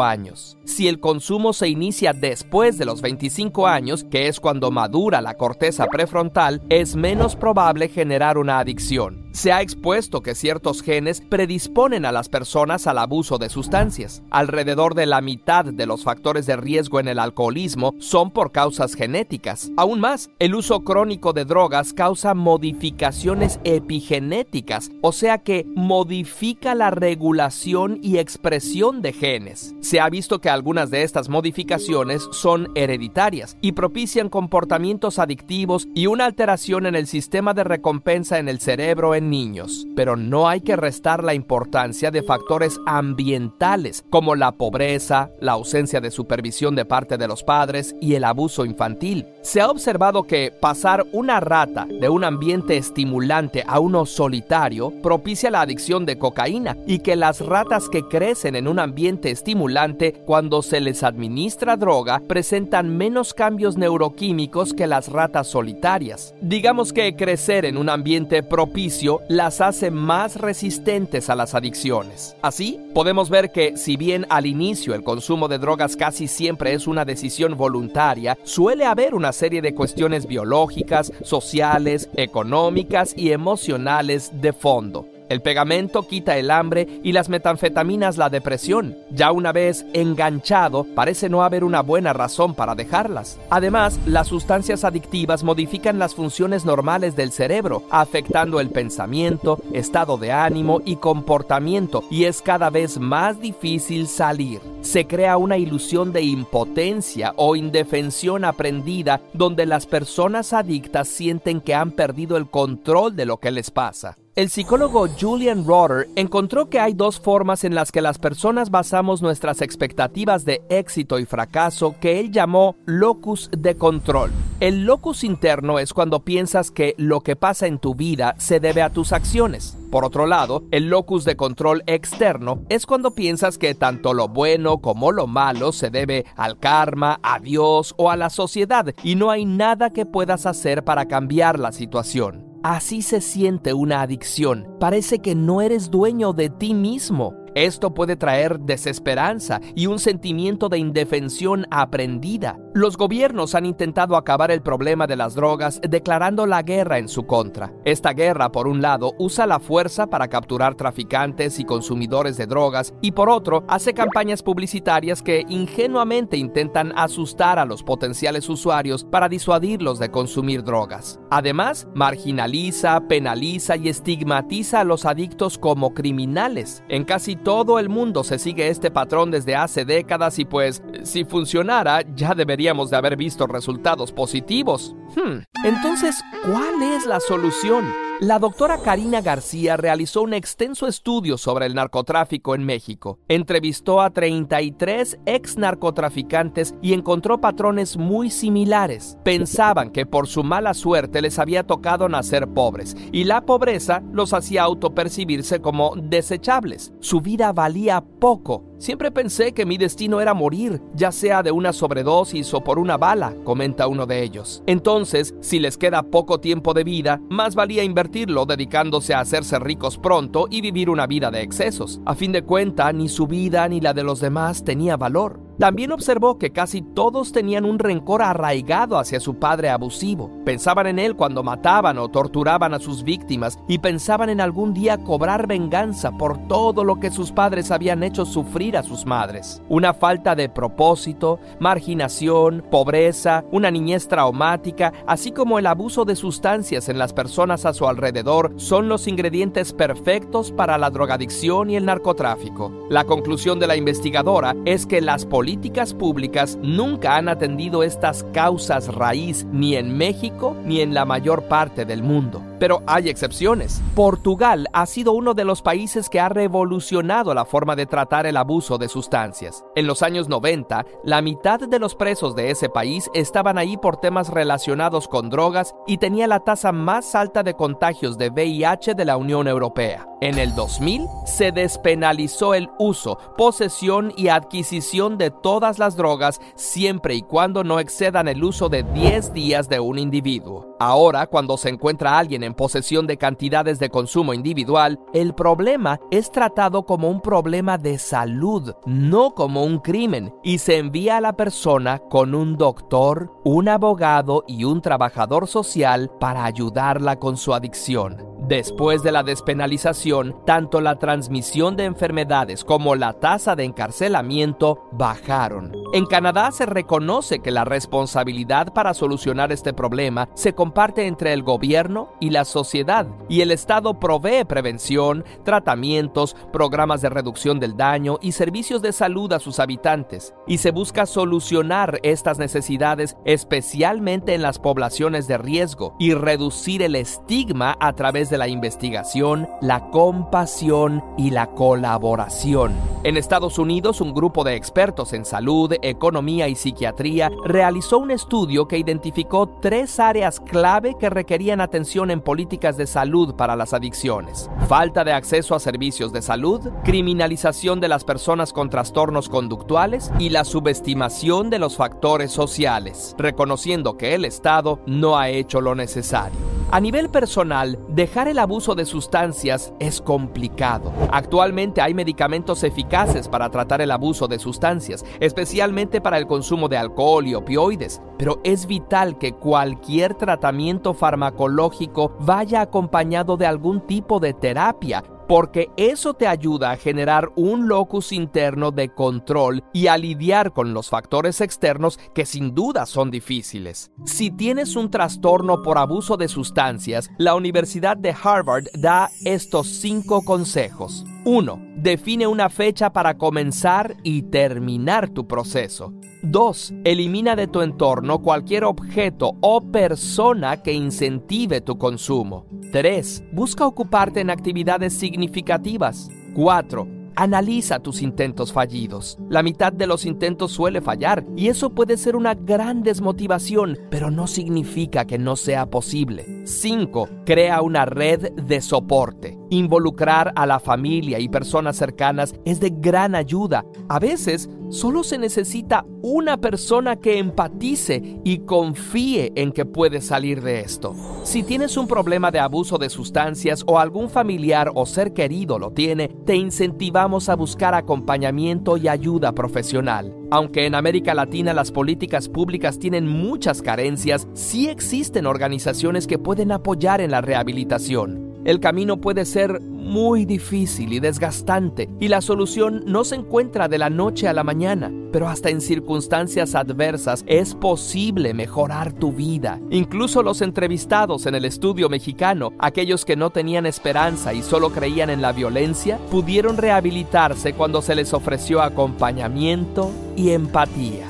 Si 0.65 0.87
el 0.87 0.99
consumo 0.99 1.53
se 1.53 1.67
inicia 1.67 2.13
después 2.13 2.77
de 2.77 2.85
los 2.85 3.01
25 3.01 3.67
años, 3.67 4.03
que 4.03 4.27
es 4.27 4.39
cuando 4.39 4.71
madura 4.71 5.21
la 5.21 5.35
corteza 5.35 5.85
prefrontal, 5.85 6.61
es 6.69 6.95
menos 6.95 7.35
probable 7.35 7.87
generar 7.87 8.37
una 8.37 8.59
adicción. 8.59 9.30
Se 9.31 9.53
ha 9.53 9.61
expuesto 9.61 10.21
que 10.21 10.35
ciertos 10.35 10.81
genes 10.81 11.21
predisponen 11.21 12.05
a 12.05 12.11
las 12.11 12.27
personas 12.27 12.85
al 12.85 12.97
abuso 12.97 13.37
de 13.37 13.47
sustancias. 13.47 14.23
Alrededor 14.29 14.93
de 14.93 15.05
la 15.05 15.21
mitad 15.21 15.63
de 15.63 15.85
los 15.85 16.03
factores 16.03 16.45
de 16.45 16.57
riesgo 16.57 16.99
en 16.99 17.07
el 17.07 17.17
alcoholismo 17.17 17.95
son 17.99 18.31
por 18.31 18.51
causas 18.51 18.93
genéticas. 18.93 19.71
Aún 19.77 20.01
más, 20.01 20.29
el 20.39 20.53
uso 20.53 20.81
crónico 20.81 21.31
de 21.31 21.45
drogas 21.45 21.93
causa 21.93 22.33
modificaciones 22.33 23.61
epigenéticas, 23.63 24.91
o 25.01 25.13
sea 25.13 25.37
que 25.37 25.65
modifica 25.75 26.75
la 26.75 26.91
regulación 26.91 27.99
y 28.01 28.17
expresión 28.17 29.01
de 29.01 29.13
genes. 29.13 29.75
Se 29.79 30.01
ha 30.01 30.09
visto 30.09 30.41
que 30.41 30.49
algunas 30.49 30.91
de 30.91 31.03
estas 31.03 31.29
modificaciones 31.29 32.27
son 32.31 32.69
hereditarias 32.75 33.55
y 33.61 33.71
propician 33.71 34.27
comportamientos 34.27 35.19
adictivos 35.19 35.87
y 35.95 36.07
una 36.07 36.25
alteración 36.25 36.85
en 36.85 36.95
el 36.95 37.07
sistema 37.07 37.53
de 37.53 37.63
recompensa 37.63 38.37
en 38.37 38.49
el 38.49 38.59
cerebro 38.59 39.15
niños, 39.21 39.87
pero 39.95 40.15
no 40.15 40.49
hay 40.49 40.61
que 40.61 40.75
restar 40.75 41.23
la 41.23 41.33
importancia 41.33 42.11
de 42.11 42.23
factores 42.23 42.79
ambientales 42.85 44.03
como 44.09 44.35
la 44.35 44.51
pobreza, 44.51 45.29
la 45.39 45.53
ausencia 45.53 46.01
de 46.01 46.11
supervisión 46.11 46.75
de 46.75 46.85
parte 46.85 47.17
de 47.17 47.27
los 47.27 47.43
padres 47.43 47.95
y 48.01 48.15
el 48.15 48.23
abuso 48.23 48.65
infantil. 48.65 49.27
Se 49.41 49.61
ha 49.61 49.69
observado 49.69 50.23
que 50.23 50.51
pasar 50.51 51.05
una 51.11 51.39
rata 51.39 51.85
de 51.85 52.09
un 52.09 52.23
ambiente 52.23 52.77
estimulante 52.77 53.63
a 53.67 53.79
uno 53.79 54.05
solitario 54.05 54.91
propicia 55.01 55.51
la 55.51 55.61
adicción 55.61 56.05
de 56.05 56.17
cocaína 56.17 56.77
y 56.87 56.99
que 56.99 57.15
las 57.15 57.39
ratas 57.39 57.89
que 57.89 58.03
crecen 58.03 58.55
en 58.55 58.67
un 58.67 58.79
ambiente 58.79 59.31
estimulante 59.31 60.13
cuando 60.25 60.61
se 60.61 60.79
les 60.79 61.03
administra 61.03 61.77
droga 61.77 62.21
presentan 62.27 62.97
menos 62.97 63.33
cambios 63.33 63.77
neuroquímicos 63.77 64.73
que 64.73 64.87
las 64.87 65.09
ratas 65.09 65.47
solitarias. 65.47 66.33
Digamos 66.41 66.93
que 66.93 67.15
crecer 67.15 67.65
en 67.65 67.77
un 67.77 67.89
ambiente 67.89 68.43
propicio 68.43 69.10
las 69.27 69.61
hace 69.61 69.91
más 69.91 70.35
resistentes 70.35 71.29
a 71.29 71.35
las 71.35 71.55
adicciones. 71.55 72.35
Así, 72.41 72.79
podemos 72.93 73.29
ver 73.29 73.51
que 73.51 73.77
si 73.77 73.97
bien 73.97 74.25
al 74.29 74.45
inicio 74.45 74.95
el 74.95 75.03
consumo 75.03 75.47
de 75.47 75.59
drogas 75.59 75.95
casi 75.95 76.27
siempre 76.27 76.73
es 76.73 76.87
una 76.87 77.05
decisión 77.05 77.57
voluntaria, 77.57 78.37
suele 78.43 78.85
haber 78.85 79.13
una 79.13 79.31
serie 79.31 79.61
de 79.61 79.75
cuestiones 79.75 80.25
biológicas, 80.25 81.11
sociales, 81.21 82.09
económicas 82.15 83.13
y 83.15 83.31
emocionales 83.31 84.31
de 84.41 84.53
fondo. 84.53 85.07
El 85.31 85.41
pegamento 85.41 86.05
quita 86.09 86.37
el 86.37 86.51
hambre 86.51 86.99
y 87.03 87.13
las 87.13 87.29
metanfetaminas 87.29 88.17
la 88.17 88.29
depresión. 88.29 88.97
Ya 89.11 89.31
una 89.31 89.53
vez 89.53 89.85
enganchado, 89.93 90.85
parece 90.93 91.29
no 91.29 91.41
haber 91.41 91.63
una 91.63 91.79
buena 91.79 92.11
razón 92.11 92.53
para 92.53 92.75
dejarlas. 92.75 93.39
Además, 93.49 93.97
las 94.05 94.27
sustancias 94.27 94.83
adictivas 94.83 95.45
modifican 95.45 95.99
las 95.99 96.15
funciones 96.15 96.65
normales 96.65 97.15
del 97.15 97.31
cerebro, 97.31 97.83
afectando 97.91 98.59
el 98.59 98.71
pensamiento, 98.71 99.61
estado 99.71 100.17
de 100.17 100.33
ánimo 100.33 100.81
y 100.83 100.97
comportamiento, 100.97 102.03
y 102.11 102.25
es 102.25 102.41
cada 102.41 102.69
vez 102.69 102.99
más 102.99 103.39
difícil 103.39 104.09
salir. 104.09 104.59
Se 104.81 105.07
crea 105.07 105.37
una 105.37 105.57
ilusión 105.57 106.11
de 106.11 106.23
impotencia 106.23 107.31
o 107.37 107.55
indefensión 107.55 108.43
aprendida 108.43 109.21
donde 109.31 109.65
las 109.65 109.85
personas 109.85 110.51
adictas 110.51 111.07
sienten 111.07 111.61
que 111.61 111.73
han 111.73 111.91
perdido 111.91 112.35
el 112.35 112.49
control 112.49 113.15
de 113.15 113.25
lo 113.25 113.37
que 113.37 113.51
les 113.51 113.71
pasa. 113.71 114.17
El 114.33 114.49
psicólogo 114.49 115.09
Julian 115.19 115.65
Rotter 115.65 116.07
encontró 116.15 116.69
que 116.69 116.79
hay 116.79 116.93
dos 116.93 117.19
formas 117.19 117.65
en 117.65 117.75
las 117.75 117.91
que 117.91 117.99
las 117.99 118.17
personas 118.17 118.71
basamos 118.71 119.21
nuestras 119.21 119.61
expectativas 119.61 120.45
de 120.45 120.61
éxito 120.69 121.19
y 121.19 121.25
fracaso 121.25 121.95
que 121.99 122.21
él 122.21 122.31
llamó 122.31 122.77
locus 122.85 123.49
de 123.51 123.75
control. 123.75 124.31
El 124.61 124.85
locus 124.85 125.25
interno 125.25 125.79
es 125.79 125.93
cuando 125.93 126.21
piensas 126.21 126.71
que 126.71 126.95
lo 126.97 127.19
que 127.19 127.35
pasa 127.35 127.67
en 127.67 127.77
tu 127.77 127.93
vida 127.93 128.35
se 128.37 128.61
debe 128.61 128.81
a 128.81 128.89
tus 128.89 129.11
acciones. 129.11 129.77
Por 129.91 130.05
otro 130.05 130.25
lado, 130.25 130.63
el 130.71 130.87
locus 130.87 131.25
de 131.25 131.35
control 131.35 131.83
externo 131.85 132.61
es 132.69 132.85
cuando 132.85 133.11
piensas 133.11 133.57
que 133.57 133.75
tanto 133.75 134.13
lo 134.13 134.29
bueno 134.29 134.77
como 134.77 135.11
lo 135.11 135.27
malo 135.27 135.73
se 135.73 135.89
debe 135.89 136.25
al 136.37 136.57
karma, 136.57 137.19
a 137.21 137.39
Dios 137.39 137.93
o 137.97 138.09
a 138.09 138.15
la 138.15 138.29
sociedad 138.29 138.93
y 139.03 139.15
no 139.15 139.29
hay 139.29 139.43
nada 139.43 139.91
que 139.91 140.05
puedas 140.05 140.45
hacer 140.45 140.85
para 140.85 141.09
cambiar 141.09 141.59
la 141.59 141.73
situación. 141.73 142.50
Así 142.63 143.01
se 143.01 143.21
siente 143.21 143.73
una 143.73 144.01
adicción. 144.01 144.67
Parece 144.79 145.17
que 145.17 145.33
no 145.33 145.61
eres 145.61 145.89
dueño 145.89 146.31
de 146.31 146.49
ti 146.49 146.75
mismo. 146.75 147.40
Esto 147.55 147.93
puede 147.93 148.15
traer 148.15 148.59
desesperanza 148.59 149.59
y 149.75 149.87
un 149.87 149.99
sentimiento 149.99 150.69
de 150.69 150.77
indefensión 150.77 151.67
aprendida. 151.69 152.57
Los 152.73 152.95
gobiernos 152.95 153.55
han 153.55 153.65
intentado 153.65 154.15
acabar 154.15 154.51
el 154.51 154.61
problema 154.61 155.05
de 155.05 155.17
las 155.17 155.35
drogas 155.35 155.81
declarando 155.81 156.45
la 156.45 156.61
guerra 156.61 156.97
en 156.97 157.09
su 157.09 157.25
contra. 157.25 157.73
Esta 157.83 158.13
guerra, 158.13 158.51
por 158.53 158.67
un 158.67 158.81
lado, 158.81 159.13
usa 159.19 159.45
la 159.45 159.59
fuerza 159.59 160.07
para 160.07 160.29
capturar 160.29 160.75
traficantes 160.75 161.59
y 161.59 161.65
consumidores 161.65 162.37
de 162.37 162.45
drogas 162.45 162.93
y 163.01 163.11
por 163.11 163.29
otro, 163.29 163.65
hace 163.67 163.93
campañas 163.93 164.41
publicitarias 164.41 165.21
que 165.21 165.45
ingenuamente 165.49 166.37
intentan 166.37 166.93
asustar 166.95 167.59
a 167.59 167.65
los 167.65 167.83
potenciales 167.83 168.47
usuarios 168.47 169.03
para 169.03 169.27
disuadirlos 169.27 169.99
de 169.99 170.09
consumir 170.09 170.63
drogas. 170.63 171.19
Además, 171.29 171.87
marginaliza, 171.93 173.07
penaliza 173.07 173.75
y 173.75 173.89
estigmatiza 173.89 174.79
a 174.79 174.83
los 174.85 175.05
adictos 175.05 175.57
como 175.57 175.93
criminales. 175.93 176.83
En 176.87 177.03
casi 177.03 177.35
todo 177.43 177.79
el 177.79 177.89
mundo 177.89 178.23
se 178.23 178.39
sigue 178.39 178.67
este 178.67 178.91
patrón 178.91 179.31
desde 179.31 179.55
hace 179.55 179.85
décadas 179.85 180.39
y 180.39 180.45
pues, 180.45 180.83
si 181.03 181.25
funcionara, 181.25 182.01
ya 182.15 182.33
deberíamos 182.33 182.89
de 182.89 182.97
haber 182.97 183.15
visto 183.15 183.47
resultados 183.47 184.11
positivos. 184.11 184.95
Hmm. 185.15 185.39
Entonces, 185.63 186.15
¿cuál 186.43 186.81
es 186.83 187.05
la 187.05 187.19
solución? 187.19 188.10
La 188.21 188.37
doctora 188.37 188.77
Karina 188.83 189.19
García 189.21 189.77
realizó 189.77 190.21
un 190.21 190.35
extenso 190.35 190.85
estudio 190.85 191.39
sobre 191.39 191.65
el 191.65 191.73
narcotráfico 191.73 192.53
en 192.53 192.63
México. 192.63 193.17
Entrevistó 193.27 193.99
a 193.99 194.11
33 194.11 195.17
ex 195.25 195.57
narcotraficantes 195.57 196.75
y 196.83 196.93
encontró 196.93 197.41
patrones 197.41 197.97
muy 197.97 198.29
similares. 198.29 199.17
Pensaban 199.23 199.89
que 199.89 200.05
por 200.05 200.27
su 200.27 200.43
mala 200.43 200.75
suerte 200.75 201.19
les 201.23 201.39
había 201.39 201.65
tocado 201.65 202.09
nacer 202.09 202.47
pobres 202.47 202.95
y 203.11 203.23
la 203.23 203.41
pobreza 203.41 204.03
los 204.13 204.33
hacía 204.33 204.61
autopercibirse 204.61 205.59
como 205.59 205.95
desechables. 205.95 206.93
Su 206.99 207.21
vida 207.21 207.51
valía 207.53 208.01
poco. 208.01 208.70
Siempre 208.81 209.11
pensé 209.11 209.53
que 209.53 209.67
mi 209.67 209.77
destino 209.77 210.21
era 210.21 210.33
morir, 210.33 210.81
ya 210.95 211.11
sea 211.11 211.43
de 211.43 211.51
una 211.51 211.71
sobredosis 211.71 212.51
o 212.55 212.63
por 212.63 212.79
una 212.79 212.97
bala, 212.97 213.35
comenta 213.43 213.85
uno 213.85 214.07
de 214.07 214.23
ellos. 214.23 214.63
Entonces, 214.65 215.35
si 215.39 215.59
les 215.59 215.77
queda 215.77 216.01
poco 216.01 216.39
tiempo 216.39 216.73
de 216.73 216.83
vida, 216.83 217.21
más 217.29 217.53
valía 217.53 217.83
invertirlo 217.83 218.47
dedicándose 218.47 219.13
a 219.13 219.19
hacerse 219.19 219.59
ricos 219.59 219.99
pronto 219.99 220.47
y 220.49 220.61
vivir 220.61 220.89
una 220.89 221.05
vida 221.05 221.29
de 221.29 221.43
excesos. 221.43 222.01
A 222.07 222.15
fin 222.15 222.31
de 222.31 222.41
cuenta, 222.41 222.91
ni 222.91 223.07
su 223.07 223.27
vida 223.27 223.69
ni 223.69 223.81
la 223.81 223.93
de 223.93 224.01
los 224.01 224.19
demás 224.19 224.63
tenía 224.63 224.97
valor. 224.97 225.39
También 225.59 225.91
observó 225.91 226.39
que 226.39 226.51
casi 226.51 226.81
todos 226.81 227.31
tenían 227.31 227.65
un 227.65 227.77
rencor 227.77 228.21
arraigado 228.21 228.97
hacia 228.97 229.19
su 229.19 229.35
padre 229.35 229.69
abusivo. 229.69 230.31
Pensaban 230.43 230.87
en 230.87 230.99
él 230.99 231.15
cuando 231.15 231.43
mataban 231.43 231.97
o 231.97 232.09
torturaban 232.09 232.73
a 232.73 232.79
sus 232.79 233.03
víctimas 233.03 233.59
y 233.67 233.77
pensaban 233.77 234.29
en 234.29 234.41
algún 234.41 234.73
día 234.73 234.97
cobrar 234.97 235.47
venganza 235.47 236.11
por 236.17 236.47
todo 236.47 236.83
lo 236.83 236.99
que 236.99 237.11
sus 237.11 237.31
padres 237.31 237.69
habían 237.71 238.03
hecho 238.03 238.25
sufrir 238.25 238.77
a 238.77 238.83
sus 238.83 239.05
madres. 239.05 239.61
Una 239.69 239.93
falta 239.93 240.35
de 240.35 240.49
propósito, 240.49 241.39
marginación, 241.59 242.63
pobreza, 242.71 243.43
una 243.51 243.69
niñez 243.69 244.07
traumática, 244.07 244.93
así 245.05 245.31
como 245.31 245.59
el 245.59 245.67
abuso 245.67 246.05
de 246.05 246.15
sustancias 246.15 246.89
en 246.89 246.97
las 246.97 247.13
personas 247.13 247.65
a 247.65 247.73
su 247.73 247.87
alrededor 247.87 248.53
son 248.57 248.89
los 248.89 249.07
ingredientes 249.07 249.73
perfectos 249.73 250.51
para 250.51 250.77
la 250.77 250.89
drogadicción 250.89 251.69
y 251.69 251.75
el 251.75 251.85
narcotráfico. 251.85 252.71
La 252.89 253.03
conclusión 253.03 253.59
de 253.59 253.67
la 253.67 253.75
investigadora 253.75 254.55
es 254.65 254.85
que 254.85 255.01
las 255.01 255.25
políticas 255.25 255.40
políticas 255.41 255.95
públicas 255.95 256.55
nunca 256.61 257.15
han 257.15 257.27
atendido 257.27 257.81
estas 257.81 258.23
causas 258.31 258.93
raíz 258.93 259.43
ni 259.51 259.75
en 259.75 259.97
México 259.97 260.55
ni 260.65 260.81
en 260.81 260.93
la 260.93 261.03
mayor 261.03 261.45
parte 261.45 261.83
del 261.83 262.03
mundo. 262.03 262.50
Pero 262.61 262.83
hay 262.85 263.09
excepciones. 263.09 263.81
Portugal 263.95 264.67
ha 264.71 264.85
sido 264.85 265.13
uno 265.13 265.33
de 265.33 265.45
los 265.45 265.63
países 265.63 266.09
que 266.09 266.19
ha 266.19 266.29
revolucionado 266.29 267.33
la 267.33 267.43
forma 267.43 267.75
de 267.75 267.87
tratar 267.87 268.27
el 268.27 268.37
abuso 268.37 268.77
de 268.77 268.87
sustancias. 268.87 269.65
En 269.75 269.87
los 269.87 270.03
años 270.03 270.29
90, 270.29 270.85
la 271.03 271.23
mitad 271.23 271.59
de 271.59 271.79
los 271.79 271.95
presos 271.95 272.35
de 272.35 272.51
ese 272.51 272.69
país 272.69 273.09
estaban 273.15 273.57
ahí 273.57 273.77
por 273.77 273.97
temas 273.97 274.29
relacionados 274.29 275.07
con 275.07 275.31
drogas 275.31 275.73
y 275.87 275.97
tenía 275.97 276.27
la 276.27 276.41
tasa 276.41 276.71
más 276.71 277.15
alta 277.15 277.41
de 277.41 277.55
contagios 277.55 278.19
de 278.19 278.29
VIH 278.29 278.93
de 278.93 279.05
la 279.05 279.17
Unión 279.17 279.47
Europea. 279.47 280.07
En 280.21 280.37
el 280.37 280.53
2000 280.53 281.07
se 281.25 281.51
despenalizó 281.51 282.53
el 282.53 282.69
uso, 282.77 283.17
posesión 283.39 284.13
y 284.15 284.27
adquisición 284.27 285.17
de 285.17 285.31
todas 285.31 285.79
las 285.79 285.95
drogas 285.95 286.39
siempre 286.53 287.15
y 287.15 287.23
cuando 287.23 287.63
no 287.63 287.79
excedan 287.79 288.27
el 288.27 288.43
uso 288.43 288.69
de 288.69 288.83
10 288.83 289.33
días 289.33 289.67
de 289.67 289.79
un 289.79 289.97
individuo. 289.97 290.75
Ahora, 290.79 291.25
cuando 291.25 291.57
se 291.57 291.69
encuentra 291.69 292.19
alguien 292.19 292.43
en 292.43 292.50
posesión 292.53 293.07
de 293.07 293.17
cantidades 293.17 293.79
de 293.79 293.89
consumo 293.89 294.33
individual, 294.33 294.99
el 295.13 295.33
problema 295.33 295.99
es 296.11 296.31
tratado 296.31 296.85
como 296.85 297.09
un 297.09 297.21
problema 297.21 297.77
de 297.77 297.97
salud, 297.97 298.73
no 298.85 299.33
como 299.35 299.63
un 299.63 299.79
crimen, 299.79 300.33
y 300.43 300.57
se 300.57 300.77
envía 300.77 301.17
a 301.17 301.21
la 301.21 301.33
persona 301.33 301.99
con 301.99 302.35
un 302.35 302.57
doctor, 302.57 303.33
un 303.43 303.69
abogado 303.69 304.43
y 304.47 304.63
un 304.63 304.81
trabajador 304.81 305.47
social 305.47 306.11
para 306.19 306.45
ayudarla 306.45 307.17
con 307.17 307.37
su 307.37 307.53
adicción. 307.53 308.30
Después 308.47 309.03
de 309.03 309.11
la 309.11 309.23
despenalización, 309.23 310.35
tanto 310.45 310.81
la 310.81 310.97
transmisión 310.97 311.75
de 311.75 311.85
enfermedades 311.85 312.65
como 312.65 312.95
la 312.95 313.13
tasa 313.13 313.55
de 313.55 313.63
encarcelamiento 313.63 314.89
bajaron. 314.91 315.71
En 315.93 316.05
Canadá 316.05 316.51
se 316.51 316.65
reconoce 316.65 317.39
que 317.39 317.51
la 317.51 317.65
responsabilidad 317.65 318.73
para 318.73 318.93
solucionar 318.93 319.51
este 319.51 319.73
problema 319.73 320.27
se 320.33 320.53
comparte 320.53 321.05
entre 321.05 321.33
el 321.33 321.43
gobierno 321.43 322.09
y 322.19 322.31
la 322.31 322.43
sociedad, 322.45 323.07
y 323.29 323.41
el 323.41 323.51
Estado 323.51 323.99
provee 323.99 324.43
prevención, 324.45 325.23
tratamientos, 325.45 326.35
programas 326.51 327.01
de 327.01 327.09
reducción 327.09 327.59
del 327.59 327.77
daño 327.77 328.17
y 328.21 328.31
servicios 328.31 328.81
de 328.81 328.91
salud 328.91 329.31
a 329.33 329.39
sus 329.39 329.59
habitantes, 329.59 330.33
y 330.47 330.57
se 330.57 330.71
busca 330.71 331.05
solucionar 331.05 331.99
estas 332.01 332.39
necesidades 332.39 333.17
especialmente 333.23 334.33
en 334.33 334.41
las 334.41 334.57
poblaciones 334.57 335.27
de 335.27 335.37
riesgo 335.37 335.95
y 335.99 336.13
reducir 336.15 336.81
el 336.81 336.95
estigma 336.95 337.77
a 337.79 337.93
través 337.93 338.30
de 338.31 338.39
la 338.39 338.47
investigación, 338.47 339.47
la 339.61 339.91
compasión 339.91 341.03
y 341.17 341.29
la 341.29 341.45
colaboración. 341.51 342.73
En 343.03 343.17
Estados 343.17 343.59
Unidos, 343.59 344.01
un 344.01 344.13
grupo 344.13 344.43
de 344.43 344.55
expertos 344.55 345.13
en 345.13 345.25
salud, 345.25 345.73
economía 345.81 346.47
y 346.47 346.55
psiquiatría 346.55 347.29
realizó 347.45 347.99
un 347.99 348.09
estudio 348.11 348.67
que 348.67 348.79
identificó 348.79 349.47
tres 349.47 349.99
áreas 349.99 350.39
clave 350.39 350.95
que 350.99 351.09
requerían 351.09 351.61
atención 351.61 352.11
en 352.11 352.21
políticas 352.21 352.77
de 352.77 352.87
salud 352.87 353.35
para 353.35 353.55
las 353.55 353.73
adicciones. 353.73 354.49
Falta 354.67 355.03
de 355.03 355.13
acceso 355.13 355.53
a 355.53 355.59
servicios 355.59 356.11
de 356.11 356.21
salud, 356.21 356.61
criminalización 356.83 357.79
de 357.79 357.87
las 357.87 358.03
personas 358.03 358.53
con 358.53 358.69
trastornos 358.69 359.29
conductuales 359.29 360.11
y 360.17 360.29
la 360.29 360.45
subestimación 360.45 361.49
de 361.49 361.59
los 361.59 361.75
factores 361.75 362.31
sociales, 362.31 363.15
reconociendo 363.17 363.97
que 363.97 364.15
el 364.15 364.25
Estado 364.25 364.79
no 364.85 365.17
ha 365.17 365.29
hecho 365.29 365.59
lo 365.59 365.75
necesario. 365.75 366.37
A 366.73 366.79
nivel 366.79 367.09
personal, 367.09 367.77
dejar 367.89 368.20
el 368.27 368.39
abuso 368.39 368.75
de 368.75 368.85
sustancias 368.85 369.73
es 369.79 370.01
complicado. 370.01 370.91
Actualmente 371.11 371.81
hay 371.81 371.93
medicamentos 371.93 372.63
eficaces 372.63 373.27
para 373.27 373.49
tratar 373.49 373.81
el 373.81 373.91
abuso 373.91 374.27
de 374.27 374.39
sustancias, 374.39 375.05
especialmente 375.19 376.01
para 376.01 376.17
el 376.17 376.27
consumo 376.27 376.69
de 376.69 376.77
alcohol 376.77 377.27
y 377.27 377.35
opioides, 377.35 378.01
pero 378.17 378.39
es 378.43 378.65
vital 378.65 379.17
que 379.17 379.33
cualquier 379.33 380.15
tratamiento 380.15 380.93
farmacológico 380.93 382.15
vaya 382.19 382.61
acompañado 382.61 383.37
de 383.37 383.45
algún 383.45 383.81
tipo 383.81 384.19
de 384.19 384.33
terapia 384.33 385.03
porque 385.31 385.69
eso 385.77 386.13
te 386.13 386.27
ayuda 386.27 386.71
a 386.71 386.75
generar 386.75 387.31
un 387.37 387.69
locus 387.69 388.11
interno 388.11 388.71
de 388.71 388.93
control 388.93 389.63
y 389.71 389.87
a 389.87 389.97
lidiar 389.97 390.51
con 390.51 390.73
los 390.73 390.89
factores 390.89 391.39
externos 391.39 391.97
que 392.13 392.25
sin 392.25 392.53
duda 392.53 392.85
son 392.85 393.11
difíciles. 393.11 393.93
Si 394.03 394.29
tienes 394.29 394.75
un 394.75 394.91
trastorno 394.91 395.61
por 395.61 395.77
abuso 395.77 396.17
de 396.17 396.27
sustancias, 396.27 397.09
la 397.17 397.33
Universidad 397.33 397.95
de 397.95 398.13
Harvard 398.21 398.65
da 398.73 399.09
estos 399.23 399.67
cinco 399.67 400.21
consejos. 400.25 401.05
1. 401.23 401.61
Define 401.77 402.27
una 402.27 402.49
fecha 402.49 402.91
para 402.91 403.17
comenzar 403.17 403.95
y 404.03 404.23
terminar 404.23 405.09
tu 405.09 405.27
proceso. 405.27 405.93
2. 406.23 406.73
Elimina 406.83 407.35
de 407.35 407.47
tu 407.47 407.61
entorno 407.61 408.21
cualquier 408.21 408.63
objeto 408.63 409.33
o 409.41 409.61
persona 409.61 410.61
que 410.63 410.73
incentive 410.73 411.61
tu 411.61 411.77
consumo. 411.77 412.45
3. 412.71 413.23
Busca 413.33 413.65
ocuparte 413.65 414.21
en 414.21 414.29
actividades 414.29 414.93
significativas. 414.93 416.09
4 416.33 417.01
Analiza 417.15 417.79
tus 417.79 418.01
intentos 418.01 418.53
fallidos. 418.53 419.17
La 419.29 419.43
mitad 419.43 419.73
de 419.73 419.85
los 419.85 420.05
intentos 420.05 420.51
suele 420.51 420.81
fallar 420.81 421.25
y 421.35 421.49
eso 421.49 421.71
puede 421.71 421.97
ser 421.97 422.15
una 422.15 422.35
gran 422.35 422.83
desmotivación, 422.83 423.77
pero 423.89 424.09
no 424.09 424.27
significa 424.27 425.05
que 425.05 425.17
no 425.17 425.35
sea 425.35 425.69
posible. 425.69 426.41
5. 426.45 427.09
Crea 427.25 427.61
una 427.61 427.85
red 427.85 428.31
de 428.33 428.61
soporte. 428.61 429.40
Involucrar 429.51 430.31
a 430.37 430.45
la 430.45 430.61
familia 430.61 431.19
y 431.19 431.27
personas 431.27 431.75
cercanas 431.75 432.33
es 432.45 432.61
de 432.61 432.69
gran 432.73 433.15
ayuda. 433.15 433.65
A 433.89 433.99
veces 433.99 434.49
solo 434.69 435.03
se 435.03 435.17
necesita 435.17 435.85
una 436.01 436.37
persona 436.37 436.95
que 436.95 437.17
empatice 437.17 438.21
y 438.23 438.39
confíe 438.45 439.33
en 439.35 439.51
que 439.51 439.65
puedes 439.65 440.05
salir 440.05 440.41
de 440.41 440.61
esto. 440.61 440.95
Si 441.23 441.43
tienes 441.43 441.75
un 441.75 441.85
problema 441.85 442.31
de 442.31 442.39
abuso 442.39 442.77
de 442.77 442.89
sustancias 442.89 443.65
o 443.67 443.77
algún 443.77 444.09
familiar 444.09 444.71
o 444.73 444.85
ser 444.85 445.11
querido 445.11 445.59
lo 445.59 445.71
tiene, 445.71 446.07
te 446.25 446.37
incentivamos 446.37 447.27
a 447.27 447.35
buscar 447.35 447.73
acompañamiento 447.73 448.77
y 448.77 448.87
ayuda 448.87 449.33
profesional. 449.33 450.15
Aunque 450.31 450.65
en 450.65 450.75
América 450.75 451.13
Latina 451.13 451.53
las 451.53 451.73
políticas 451.73 452.29
públicas 452.29 452.79
tienen 452.79 453.05
muchas 453.05 453.61
carencias, 453.61 454.29
sí 454.33 454.69
existen 454.69 455.25
organizaciones 455.25 456.07
que 456.07 456.17
pueden 456.17 456.53
apoyar 456.53 457.01
en 457.01 457.11
la 457.11 457.19
rehabilitación. 457.19 458.30
El 458.43 458.59
camino 458.59 458.97
puede 458.97 459.25
ser 459.25 459.61
muy 459.61 460.25
difícil 460.25 460.93
y 460.93 460.99
desgastante 460.99 461.89
y 461.99 462.07
la 462.07 462.21
solución 462.21 462.83
no 462.87 463.03
se 463.03 463.15
encuentra 463.15 463.67
de 463.67 463.77
la 463.77 463.89
noche 463.89 464.27
a 464.27 464.33
la 464.33 464.43
mañana, 464.43 464.91
pero 465.11 465.27
hasta 465.27 465.49
en 465.49 465.61
circunstancias 465.61 466.55
adversas 466.55 467.23
es 467.27 467.53
posible 467.53 468.33
mejorar 468.33 468.93
tu 468.93 469.11
vida. 469.11 469.59
Incluso 469.69 470.23
los 470.23 470.41
entrevistados 470.41 471.25
en 471.25 471.35
el 471.35 471.45
estudio 471.45 471.87
mexicano, 471.87 472.53
aquellos 472.57 473.05
que 473.05 473.15
no 473.15 473.29
tenían 473.29 473.65
esperanza 473.65 474.33
y 474.33 474.41
solo 474.41 474.71
creían 474.71 475.11
en 475.11 475.21
la 475.21 475.33
violencia, 475.33 475.99
pudieron 476.09 476.57
rehabilitarse 476.57 477.53
cuando 477.53 477.81
se 477.81 477.95
les 477.95 478.13
ofreció 478.13 478.61
acompañamiento 478.61 479.91
y 480.15 480.31
empatía. 480.31 481.07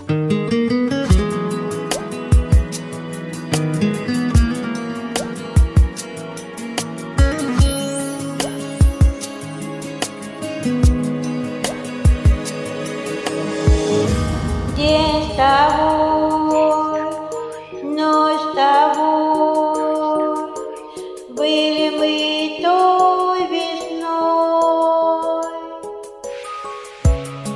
были 21.36 21.90
мы 21.98 22.60
той 22.62 23.48
весной. 23.48 24.02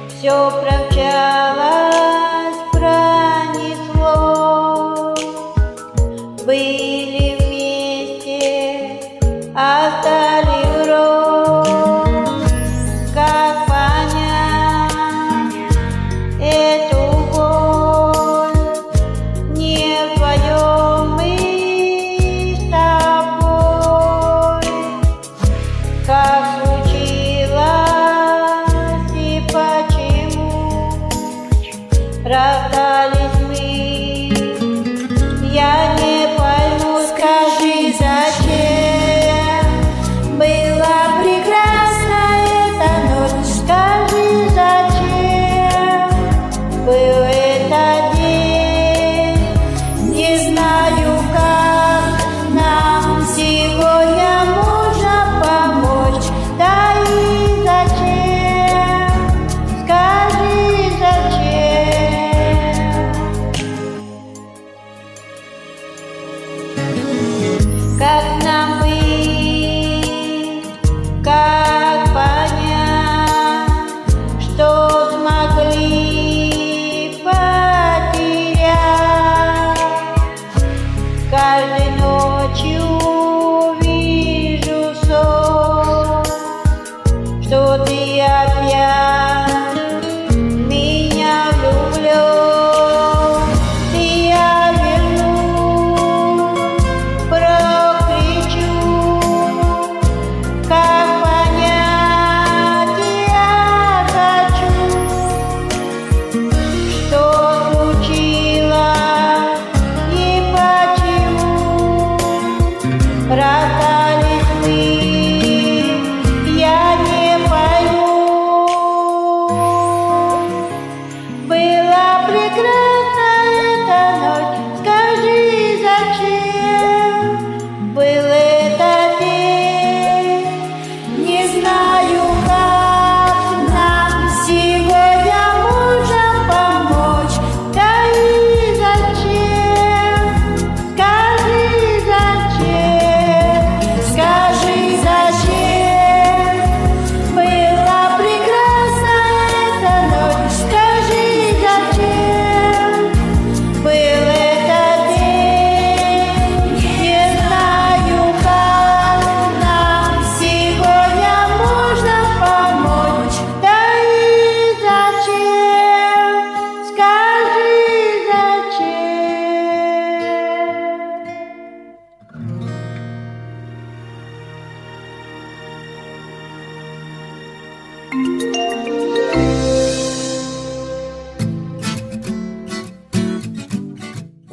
Все 0.10 0.55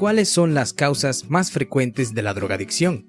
¿cuáles 0.03 0.29
son 0.29 0.53
las 0.53 0.73
causas 0.73 1.31
más 1.31 1.53
frecuentes 1.53 2.13
de 2.13 2.23
la 2.23 2.35
drogadicción? 2.35 3.07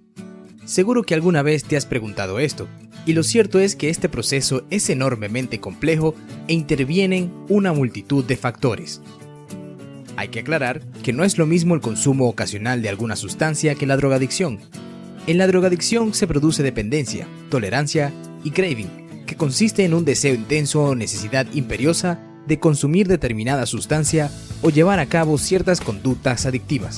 Seguro 0.64 1.02
que 1.02 1.16
alguna 1.16 1.42
vez 1.42 1.64
te 1.64 1.76
has 1.76 1.88
preguntado 1.88 2.38
esto, 2.38 2.68
y 3.08 3.14
lo 3.14 3.24
cierto 3.24 3.60
es 3.60 3.76
que 3.76 3.90
este 3.90 4.10
proceso 4.10 4.64
es 4.70 4.92
enormemente 4.92 5.60
complejo 5.60 6.14
e 6.48 6.54
intervienen 6.54 7.34
una 7.50 7.74
multitud 7.74 8.24
de 8.24 8.38
factores. 8.38 9.02
Hay 10.18 10.28
que 10.28 10.42
aclarar 10.42 10.82
que 11.02 11.14
no 11.14 11.24
es 11.24 11.40
lo 11.40 11.48
mismo 11.48 11.74
el 11.74 11.82
consumo 11.82 12.30
ocasional 12.30 12.84
de 12.84 12.90
alguna 12.90 13.16
sustancia 13.16 13.74
que 13.74 13.88
la 13.88 13.98
drogadicción. 13.98 14.60
En 15.26 15.40
la 15.40 15.48
drogadicción 15.48 16.14
se 16.14 16.28
produce 16.28 16.62
dependencia, 16.62 17.28
tolerancia 17.50 18.14
y 18.44 18.52
craving, 18.52 19.26
que 19.26 19.36
consiste 19.36 19.84
en 19.84 19.96
un 19.96 20.06
deseo 20.06 20.36
intenso 20.36 20.84
o 20.84 20.94
necesidad 20.94 21.48
imperiosa 21.56 22.20
de 22.46 22.60
consumir 22.60 23.08
determinada 23.08 23.66
sustancia 23.66 24.30
o 24.64 24.70
llevar 24.70 25.00
a 25.00 25.06
cabo 25.06 25.38
ciertas 25.38 25.82
conductas 25.82 26.48
adictivas. 26.48 26.98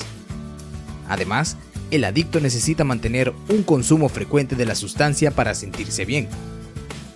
Además, 1.08 1.56
el 1.90 2.04
adicto 2.04 2.40
necesita 2.40 2.84
mantener 2.84 3.32
un 3.48 3.62
consumo 3.62 4.08
frecuente 4.08 4.56
de 4.56 4.64
la 4.64 4.74
sustancia 4.74 5.30
para 5.30 5.54
sentirse 5.54 6.04
bien. 6.04 6.28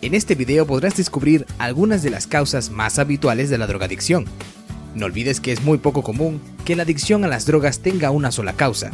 En 0.02 0.14
este 0.14 0.34
video 0.34 0.66
podrás 0.66 0.96
descubrir 0.96 1.46
algunas 1.58 2.02
de 2.02 2.10
las 2.10 2.26
causas 2.26 2.70
más 2.70 2.98
habituales 2.98 3.50
de 3.50 3.58
la 3.58 3.66
drogadicción. 3.66 4.26
No 4.94 5.06
olvides 5.06 5.40
que 5.40 5.52
es 5.52 5.62
muy 5.62 5.78
poco 5.78 6.02
común 6.02 6.40
que 6.64 6.76
la 6.76 6.82
adicción 6.82 7.24
a 7.24 7.28
las 7.28 7.46
drogas 7.46 7.80
tenga 7.80 8.10
una 8.10 8.32
sola 8.32 8.54
causa. 8.54 8.90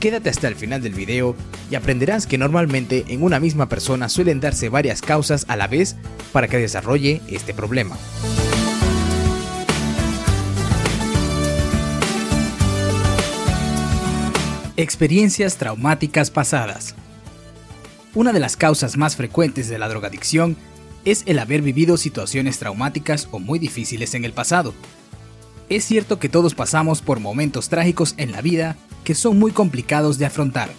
Quédate 0.00 0.28
hasta 0.28 0.48
el 0.48 0.54
final 0.54 0.82
del 0.82 0.94
video 0.94 1.34
y 1.70 1.74
aprenderás 1.74 2.26
que 2.26 2.38
normalmente 2.38 3.04
en 3.08 3.22
una 3.22 3.40
misma 3.40 3.68
persona 3.68 4.08
suelen 4.08 4.40
darse 4.40 4.68
varias 4.68 5.00
causas 5.00 5.46
a 5.48 5.56
la 5.56 5.66
vez 5.66 5.96
para 6.32 6.48
que 6.48 6.58
desarrolle 6.58 7.22
este 7.28 7.54
problema. 7.54 7.96
Experiencias 14.76 15.56
traumáticas 15.56 16.32
pasadas. 16.32 16.96
Una 18.12 18.32
de 18.32 18.40
las 18.40 18.56
causas 18.56 18.96
más 18.96 19.14
frecuentes 19.14 19.68
de 19.68 19.78
la 19.78 19.88
drogadicción 19.88 20.56
es 21.04 21.22
el 21.26 21.38
haber 21.38 21.62
vivido 21.62 21.96
situaciones 21.96 22.58
traumáticas 22.58 23.28
o 23.30 23.38
muy 23.38 23.60
difíciles 23.60 24.16
en 24.16 24.24
el 24.24 24.32
pasado. 24.32 24.74
Es 25.68 25.84
cierto 25.84 26.18
que 26.18 26.28
todos 26.28 26.56
pasamos 26.56 27.02
por 27.02 27.20
momentos 27.20 27.68
trágicos 27.68 28.14
en 28.16 28.32
la 28.32 28.42
vida 28.42 28.76
que 29.04 29.14
son 29.14 29.38
muy 29.38 29.52
complicados 29.52 30.18
de 30.18 30.26
afrontar. 30.26 30.70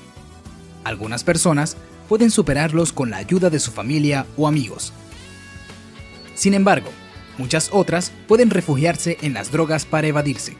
Algunas 0.84 1.24
personas 1.24 1.78
pueden 2.10 2.32
superarlos 2.32 2.92
con 2.92 3.10
la 3.10 3.18
ayuda 3.18 3.50
de 3.50 3.60
su 3.60 3.72
familia 3.72 4.26
o 4.36 4.50
amigos. 4.50 4.92
Sin 6.34 6.54
embargo, 6.54 6.90
muchas 7.38 7.70
otras 7.72 8.12
pueden 8.28 8.50
refugiarse 8.50 9.18
en 9.22 9.34
las 9.34 9.54
drogas 9.54 9.86
para 9.86 10.08
evadirse. 10.08 10.58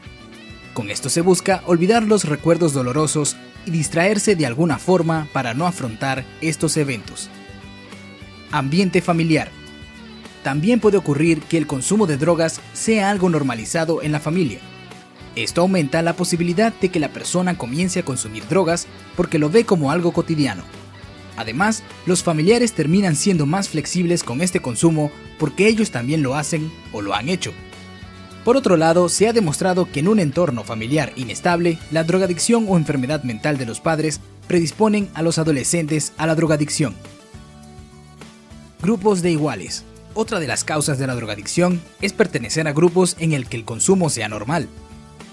Con 0.76 0.90
esto 0.90 1.08
se 1.08 1.22
busca 1.22 1.62
olvidar 1.64 2.02
los 2.02 2.24
recuerdos 2.24 2.74
dolorosos 2.74 3.34
y 3.64 3.70
distraerse 3.70 4.36
de 4.36 4.44
alguna 4.44 4.78
forma 4.78 5.26
para 5.32 5.54
no 5.54 5.66
afrontar 5.66 6.26
estos 6.42 6.76
eventos. 6.76 7.30
Ambiente 8.50 9.00
familiar. 9.00 9.48
También 10.42 10.78
puede 10.78 10.98
ocurrir 10.98 11.40
que 11.40 11.56
el 11.56 11.66
consumo 11.66 12.06
de 12.06 12.18
drogas 12.18 12.60
sea 12.74 13.08
algo 13.08 13.30
normalizado 13.30 14.02
en 14.02 14.12
la 14.12 14.20
familia. 14.20 14.58
Esto 15.34 15.62
aumenta 15.62 16.02
la 16.02 16.14
posibilidad 16.14 16.74
de 16.74 16.90
que 16.90 17.00
la 17.00 17.08
persona 17.08 17.56
comience 17.56 18.00
a 18.00 18.04
consumir 18.04 18.46
drogas 18.46 18.86
porque 19.16 19.38
lo 19.38 19.48
ve 19.48 19.64
como 19.64 19.90
algo 19.90 20.12
cotidiano. 20.12 20.62
Además, 21.38 21.84
los 22.04 22.22
familiares 22.22 22.74
terminan 22.74 23.16
siendo 23.16 23.46
más 23.46 23.70
flexibles 23.70 24.22
con 24.22 24.42
este 24.42 24.60
consumo 24.60 25.10
porque 25.38 25.68
ellos 25.68 25.90
también 25.90 26.22
lo 26.22 26.34
hacen 26.34 26.70
o 26.92 27.00
lo 27.00 27.14
han 27.14 27.30
hecho. 27.30 27.54
Por 28.46 28.56
otro 28.56 28.76
lado, 28.76 29.08
se 29.08 29.26
ha 29.26 29.32
demostrado 29.32 29.90
que 29.90 29.98
en 29.98 30.06
un 30.06 30.20
entorno 30.20 30.62
familiar 30.62 31.12
inestable, 31.16 31.80
la 31.90 32.04
drogadicción 32.04 32.66
o 32.68 32.76
enfermedad 32.76 33.24
mental 33.24 33.58
de 33.58 33.66
los 33.66 33.80
padres 33.80 34.20
predisponen 34.46 35.08
a 35.14 35.22
los 35.22 35.38
adolescentes 35.38 36.12
a 36.16 36.28
la 36.28 36.36
drogadicción. 36.36 36.94
Grupos 38.80 39.20
de 39.20 39.32
iguales. 39.32 39.82
Otra 40.14 40.38
de 40.38 40.46
las 40.46 40.62
causas 40.62 40.96
de 40.96 41.08
la 41.08 41.16
drogadicción 41.16 41.80
es 42.00 42.12
pertenecer 42.12 42.68
a 42.68 42.72
grupos 42.72 43.16
en 43.18 43.32
el 43.32 43.48
que 43.48 43.56
el 43.56 43.64
consumo 43.64 44.10
sea 44.10 44.28
normal. 44.28 44.68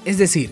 Es 0.05 0.17
decir, 0.17 0.49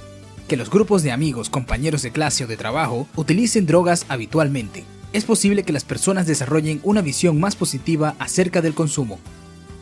que 0.48 0.56
los 0.56 0.70
grupos 0.70 1.02
de 1.02 1.12
amigos, 1.12 1.50
compañeros 1.50 2.04
de 2.04 2.12
clase 2.12 2.44
o 2.44 2.48
de 2.48 2.58
trabajo 2.58 3.08
utilicen 3.16 3.66
drogas 3.66 4.06
habitualmente. 4.08 4.84
Es 5.14 5.26
posible 5.26 5.64
que 5.64 5.74
las 5.74 5.84
personas 5.84 6.28
desarrollen 6.28 6.80
una 6.84 7.02
visión 7.02 7.40
más 7.40 7.56
positiva 7.56 8.14
acerca 8.20 8.62
del 8.62 8.76
consumo, 8.76 9.18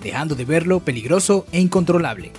dejando 0.02 0.34
de 0.36 0.46
verlo 0.46 0.80
peligroso 0.80 1.46
e 1.52 1.60
incontrolable. 1.60 2.32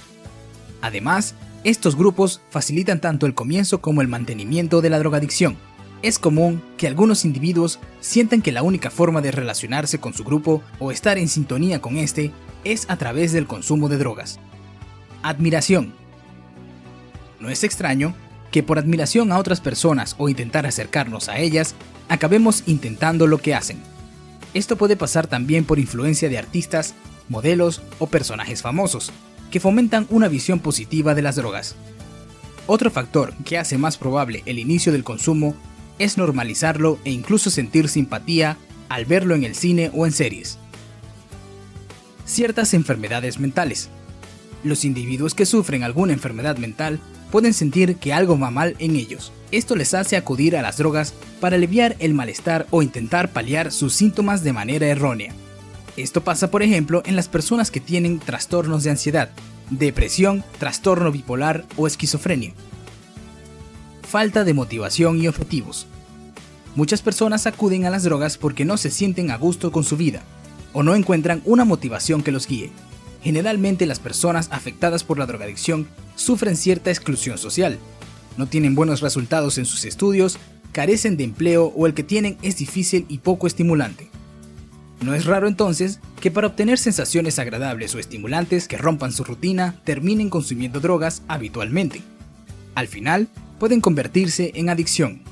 Además, 0.83 1.35
estos 1.65 1.97
grupos 1.97 2.41
facilitan 2.51 3.01
tanto 3.01 3.27
el 3.27 3.35
comienzo 3.35 3.81
como 3.81 4.01
el 4.01 4.09
mantenimiento 4.09 4.81
de 4.81 4.91
la 4.91 4.99
drogadicción. 4.99 5.57
Es 6.03 6.19
común 6.19 6.63
que 6.79 6.87
algunos 6.87 7.27
individuos 7.27 7.79
sientan 8.01 8.41
que 8.41 8.53
la 8.53 8.63
única 8.63 8.91
forma 8.91 9.21
de 9.21 9.31
relacionarse 9.31 9.99
con 9.99 10.15
su 10.15 10.25
grupo 10.25 10.63
o 10.79 10.91
estar 10.91 11.19
en 11.19 11.29
sintonía 11.29 11.83
con 11.83 11.99
este 11.99 12.33
es 12.65 12.89
a 12.89 12.97
través 12.97 13.33
del 13.33 13.47
consumo 13.47 13.89
de 13.89 13.99
drogas. 13.99 14.39
Admiración. 15.23 15.93
No 17.39 17.51
es 17.51 17.65
extraño 17.65 18.15
que 18.51 18.63
por 18.63 18.79
admiración 18.79 19.33
a 19.33 19.39
otras 19.39 19.61
personas 19.61 20.15
o 20.19 20.29
intentar 20.29 20.67
acercarnos 20.67 21.29
a 21.29 21.39
ellas, 21.39 21.75
acabemos 22.09 22.65
intentando 22.67 23.27
lo 23.27 23.39
que 23.39 23.55
hacen. 23.55 23.79
Esto 24.55 24.77
puede 24.77 24.97
pasar 24.97 25.27
también 25.27 25.65
por 25.65 25.79
influencia 25.79 26.29
de 26.29 26.39
artistas, 26.39 26.95
modelos 27.29 27.83
o 27.99 28.09
personajes 28.09 28.63
famosos, 28.63 29.13
que 29.51 29.61
fomentan 29.61 30.07
una 30.11 30.29
visión 30.29 30.61
positiva 30.61 31.15
de 31.15 31.23
las 31.23 31.37
drogas. 31.37 31.77
Otro 32.67 32.91
factor 32.91 33.35
que 33.45 33.59
hace 33.59 33.79
más 33.79 33.97
probable 33.97 34.43
el 34.47 34.59
inicio 34.59 34.93
del 34.93 35.05
consumo 35.05 35.55
es 35.99 36.17
normalizarlo 36.17 36.99
e 37.05 37.11
incluso 37.11 37.51
sentir 37.51 37.89
simpatía 37.89 38.57
al 38.89 39.05
verlo 39.05 39.35
en 39.35 39.45
el 39.45 39.55
cine 39.55 39.91
o 39.95 40.07
en 40.07 40.13
series. 40.13 40.59
Ciertas 42.25 42.75
enfermedades 42.75 43.39
mentales. 43.39 43.89
Los 44.63 44.85
individuos 44.85 45.35
que 45.35 45.47
sufren 45.47 45.83
alguna 45.83 46.13
enfermedad 46.13 46.59
mental 46.59 47.01
pueden 47.31 47.55
sentir 47.55 47.97
que 47.97 48.13
algo 48.13 48.39
va 48.39 48.51
mal 48.51 48.77
en 48.79 48.97
ellos. 48.97 49.33
Esto 49.53 49.75
les 49.75 49.95
hace 49.95 50.17
acudir 50.17 50.57
a 50.57 50.63
las 50.63 50.77
drogas 50.77 51.15
para 51.41 51.57
aliviar 51.57 51.97
el 51.99 52.15
malestar 52.15 52.67
o 52.71 52.83
intentar 52.83 53.33
paliar 53.33 53.73
sus 53.73 53.95
síntomas 53.95 54.45
de 54.45 54.53
manera 54.53 54.87
errónea. 54.87 55.35
Esto 56.01 56.25
pasa, 56.25 56.51
por 56.51 56.63
ejemplo, 56.63 57.03
en 57.05 57.15
las 57.15 57.29
personas 57.29 57.71
que 57.71 57.79
tienen 57.79 58.21
trastornos 58.21 58.85
de 58.85 58.91
ansiedad, 58.91 59.29
depresión, 59.69 60.43
trastorno 60.59 61.13
bipolar 61.13 61.67
o 61.77 61.87
esquizofrenia. 61.87 62.55
Falta 64.03 64.45
de 64.45 64.55
motivación 64.55 65.21
y 65.21 65.29
objetivos. 65.29 65.87
Muchas 66.75 67.03
personas 67.03 67.47
acuden 67.47 67.85
a 67.85 67.91
las 67.91 68.05
drogas 68.05 68.39
porque 68.39 68.65
no 68.65 68.79
se 68.79 68.91
sienten 68.91 69.31
a 69.31 69.37
gusto 69.37 69.71
con 69.73 69.85
su 69.85 69.99
vida 69.99 70.23
o 70.73 70.83
no 70.83 70.95
encuentran 70.95 71.43
una 71.45 71.67
motivación 71.67 72.23
que 72.23 72.33
los 72.33 72.47
guíe. 72.47 72.73
Generalmente 73.23 73.85
las 73.85 73.99
personas 73.99 74.49
afectadas 74.53 75.05
por 75.05 75.19
la 75.19 75.27
drogadicción 75.27 75.87
sufren 76.15 76.57
cierta 76.57 76.91
exclusión 76.91 77.37
social, 77.37 77.79
no 78.39 78.47
tienen 78.47 78.75
buenos 78.75 79.03
resultados 79.03 79.59
en 79.59 79.67
sus 79.67 79.85
estudios, 79.85 80.39
carecen 80.73 81.19
de 81.19 81.25
empleo 81.25 81.75
o 81.77 81.87
el 81.87 81.93
que 81.93 82.05
tienen 82.05 82.39
es 82.41 82.57
difícil 82.57 83.05
y 83.11 83.19
poco 83.19 83.47
estimulante. 83.47 84.09
No 85.01 85.15
es 85.15 85.25
raro 85.25 85.49
entonces 85.49 85.99
que 86.21 86.31
para 86.31 86.49
obtener 86.49 86.79
sensaciones 86.79 87.39
agradables 87.39 87.95
o 87.95 87.99
estimulantes 87.99 88.69
que 88.69 88.77
rompan 88.77 89.13
su 89.13 89.25
rutina 89.25 89.77
terminen 89.85 90.29
consumiendo 90.29 90.81
drogas 90.81 91.23
habitualmente. 91.27 92.03
Al 92.75 92.87
final, 92.87 93.29
pueden 93.59 93.81
convertirse 93.81 94.53
en 94.55 94.69
adicción. 94.69 95.23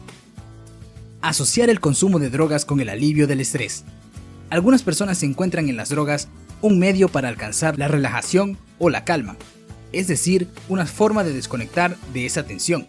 Asociar 1.21 1.69
el 1.69 1.81
consumo 1.81 2.19
de 2.19 2.31
drogas 2.31 2.65
con 2.65 2.81
el 2.81 2.89
alivio 2.89 3.27
del 3.27 3.41
estrés. 3.41 3.85
Algunas 4.51 4.83
personas 4.83 5.23
encuentran 5.23 5.69
en 5.69 5.77
las 5.77 5.91
drogas 5.91 6.29
un 6.63 6.79
medio 6.79 7.09
para 7.09 7.29
alcanzar 7.29 7.79
la 7.79 7.89
relajación 7.89 8.57
o 8.79 8.89
la 8.91 9.05
calma, 9.05 9.37
es 9.93 10.09
decir, 10.09 10.49
una 10.69 10.87
forma 10.87 11.25
de 11.25 11.33
desconectar 11.33 11.97
de 12.13 12.27
esa 12.27 12.45
tensión. 12.45 12.87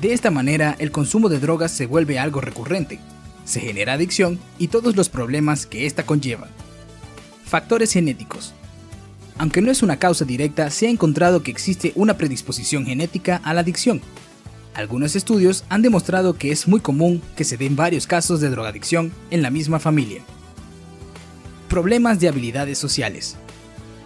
De 0.00 0.12
esta 0.12 0.30
manera, 0.30 0.76
el 0.78 0.90
consumo 0.90 1.28
de 1.28 1.40
drogas 1.40 1.70
se 1.70 1.86
vuelve 1.86 2.18
algo 2.18 2.40
recurrente, 2.40 2.98
se 3.50 3.60
genera 3.60 3.94
adicción 3.94 4.38
y 4.58 4.68
todos 4.68 4.96
los 4.96 5.08
problemas 5.08 5.66
que 5.66 5.86
ésta 5.86 6.06
conlleva. 6.06 6.48
Factores 7.44 7.92
genéticos. 7.92 8.54
Aunque 9.36 9.60
no 9.60 9.70
es 9.70 9.82
una 9.82 9.98
causa 9.98 10.24
directa, 10.24 10.70
se 10.70 10.86
ha 10.86 10.90
encontrado 10.90 11.42
que 11.42 11.50
existe 11.50 11.92
una 11.96 12.16
predisposición 12.16 12.86
genética 12.86 13.40
a 13.42 13.54
la 13.54 13.62
adicción. 13.62 14.00
Algunos 14.74 15.16
estudios 15.16 15.64
han 15.68 15.82
demostrado 15.82 16.34
que 16.34 16.52
es 16.52 16.68
muy 16.68 16.80
común 16.80 17.22
que 17.36 17.44
se 17.44 17.56
den 17.56 17.74
varios 17.74 18.06
casos 18.06 18.40
de 18.40 18.50
drogadicción 18.50 19.12
en 19.30 19.42
la 19.42 19.50
misma 19.50 19.80
familia. 19.80 20.22
Problemas 21.68 22.20
de 22.20 22.28
habilidades 22.28 22.78
sociales. 22.78 23.36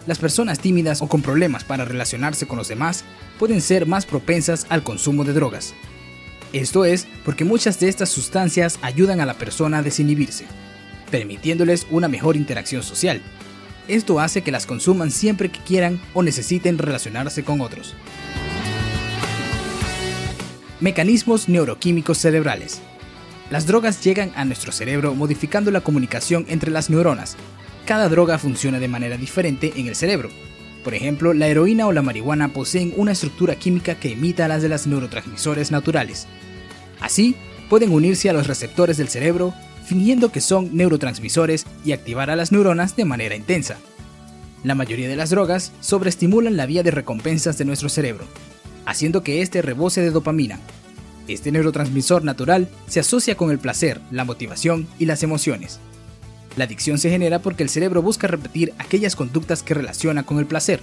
Las 0.07 0.19
personas 0.19 0.59
tímidas 0.59 1.03
o 1.03 1.09
con 1.09 1.21
problemas 1.21 1.65
para 1.65 1.85
relacionarse 1.85 2.47
con 2.47 2.59
los 2.59 2.69
demás 2.69 3.05
pueden 3.39 3.61
ser 3.61 3.87
más 3.87 4.07
propensas 4.07 4.67
al 4.69 4.83
consumo 4.83 5.25
de 5.25 5.33
drogas, 5.33 5.75
esto 6.55 6.85
es 6.85 7.09
porque 7.25 7.45
muchas 7.45 7.81
de 7.81 7.89
estas 7.89 8.11
sustancias 8.11 8.79
ayudan 8.81 9.21
a 9.21 9.27
la 9.27 9.35
persona 9.35 9.79
a 9.79 9.83
desinhibirse, 9.83 10.47
permitiéndoles 11.11 11.87
una 11.91 12.07
mejor 12.07 12.37
interacción 12.37 12.85
social. 12.85 13.21
Esto 13.89 14.21
hace 14.21 14.43
que 14.43 14.53
las 14.53 14.65
consuman 14.65 15.11
siempre 15.11 15.51
que 15.51 15.59
quieran 15.59 16.01
o 16.15 16.23
necesiten 16.23 16.79
relacionarse 16.79 17.43
con 17.43 17.61
otros. 17.61 17.97
Mecanismos 20.79 21.49
neuroquímicos 21.49 22.19
cerebrales. 22.19 22.81
Las 23.51 23.67
drogas 23.67 24.03
llegan 24.05 24.31
a 24.37 24.45
nuestro 24.45 24.71
cerebro 24.71 25.15
modificando 25.15 25.73
la 25.73 25.81
comunicación 25.81 26.47
entre 26.49 26.71
las 26.71 26.89
neuronas. 26.89 27.37
Cada 27.85 28.09
droga 28.09 28.39
funciona 28.39 28.79
de 28.79 28.89
manera 28.89 29.17
diferente 29.17 29.73
en 29.77 29.89
el 29.89 29.97
cerebro. 29.97 30.31
Por 30.85 30.95
ejemplo, 30.95 31.35
la 31.35 31.49
heroína 31.49 31.87
o 31.87 31.93
la 31.93 32.03
marihuana 32.03 32.53
poseen 32.53 32.93
una 32.97 33.13
estructura 33.13 33.57
química 33.57 33.97
que 33.97 34.11
imita 34.11 34.45
a 34.45 34.49
las 34.49 34.63
de 34.63 34.69
los 34.69 34.87
neurotransmisores 34.87 35.71
naturales. 35.71 36.29
Así, 37.05 37.35
pueden 37.69 37.93
unirse 37.93 38.31
a 38.31 38.33
los 38.33 38.47
receptores 38.47 38.97
del 38.97 39.11
cerebro, 39.11 39.53
fingiendo 39.85 40.33
que 40.33 40.41
son 40.41 40.75
neurotransmisores 40.75 41.67
y 41.85 41.93
activar 41.93 42.31
a 42.31 42.35
las 42.35 42.51
neuronas 42.51 42.97
de 42.97 43.05
manera 43.05 43.37
intensa. 43.37 43.77
La 44.63 44.75
mayoría 44.75 45.07
de 45.07 45.15
las 45.15 45.29
drogas 45.29 45.73
sobreestimulan 45.81 46.57
la 46.57 46.65
vía 46.65 46.83
de 46.83 46.91
recompensas 46.91 47.59
de 47.59 47.67
nuestro 47.67 47.91
cerebro, 47.91 48.25
haciendo 48.87 49.23
que 49.23 49.43
éste 49.43 49.61
rebose 49.61 50.01
de 50.01 50.13
dopamina. 50.13 50.61
Este 51.29 51.53
neurotransmisor 51.53 52.25
natural 52.25 52.71
se 52.87 53.01
asocia 53.01 53.37
con 53.37 53.51
el 53.51 53.59
placer, 53.59 54.01
la 54.11 54.25
motivación 54.25 54.89
y 54.99 55.05
las 55.05 55.23
emociones. 55.23 55.81
La 56.57 56.65
adicción 56.65 56.97
se 56.97 57.11
genera 57.11 57.39
porque 57.41 57.65
el 57.65 57.69
cerebro 57.69 58.01
busca 58.01 58.29
repetir 58.29 58.73
aquellas 58.79 59.15
conductas 59.15 59.63
que 59.63 59.75
relaciona 59.75 60.23
con 60.23 60.39
el 60.39 60.47
placer. 60.47 60.81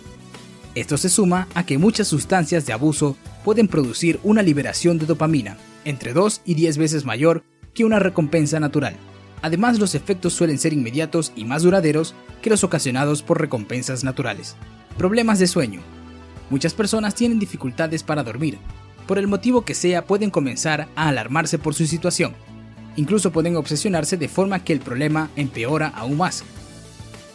Esto 0.73 0.97
se 0.97 1.09
suma 1.09 1.49
a 1.53 1.65
que 1.65 1.77
muchas 1.77 2.07
sustancias 2.07 2.65
de 2.65 2.71
abuso 2.71 3.17
pueden 3.43 3.67
producir 3.67 4.19
una 4.23 4.41
liberación 4.41 4.97
de 4.97 5.05
dopamina, 5.05 5.57
entre 5.83 6.13
2 6.13 6.41
y 6.45 6.53
10 6.53 6.77
veces 6.77 7.05
mayor 7.05 7.43
que 7.73 7.83
una 7.83 7.99
recompensa 7.99 8.59
natural. 8.59 8.95
Además, 9.41 9.79
los 9.79 9.95
efectos 9.95 10.33
suelen 10.33 10.59
ser 10.59 10.71
inmediatos 10.71 11.33
y 11.35 11.43
más 11.43 11.63
duraderos 11.63 12.13
que 12.41 12.49
los 12.49 12.63
ocasionados 12.63 13.21
por 13.21 13.41
recompensas 13.41 14.03
naturales. 14.03 14.55
Problemas 14.97 15.39
de 15.39 15.47
sueño. 15.47 15.81
Muchas 16.49 16.73
personas 16.73 17.15
tienen 17.15 17.39
dificultades 17.39 18.03
para 18.03 18.23
dormir. 18.23 18.57
Por 19.07 19.17
el 19.17 19.27
motivo 19.27 19.65
que 19.65 19.73
sea, 19.73 20.05
pueden 20.05 20.29
comenzar 20.29 20.87
a 20.95 21.09
alarmarse 21.09 21.57
por 21.59 21.73
su 21.73 21.85
situación. 21.85 22.33
Incluso 22.95 23.31
pueden 23.31 23.57
obsesionarse 23.57 24.15
de 24.15 24.29
forma 24.29 24.63
que 24.63 24.73
el 24.73 24.79
problema 24.79 25.29
empeora 25.35 25.87
aún 25.87 26.17
más. 26.17 26.43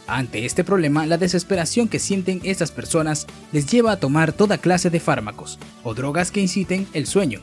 Ante 0.07 0.47
este 0.47 0.63
problema, 0.63 1.05
la 1.05 1.19
desesperación 1.19 1.89
que 1.89 1.99
sienten 1.99 2.41
estas 2.45 2.71
personas 2.71 3.27
les 3.51 3.67
lleva 3.67 3.93
a 3.93 3.97
tomar 3.99 4.33
toda 4.33 4.59
clase 4.59 4.89
de 4.89 5.01
fármacos 5.01 5.59
o 5.83 5.95
drogas 5.95 6.31
que 6.31 6.41
inciten 6.41 6.87
el 6.93 7.07
sueño, 7.07 7.41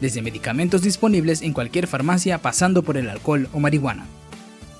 desde 0.00 0.22
medicamentos 0.22 0.82
disponibles 0.82 1.40
en 1.42 1.52
cualquier 1.52 1.86
farmacia 1.86 2.38
pasando 2.38 2.82
por 2.82 2.96
el 2.96 3.08
alcohol 3.08 3.48
o 3.52 3.60
marihuana. 3.60 4.06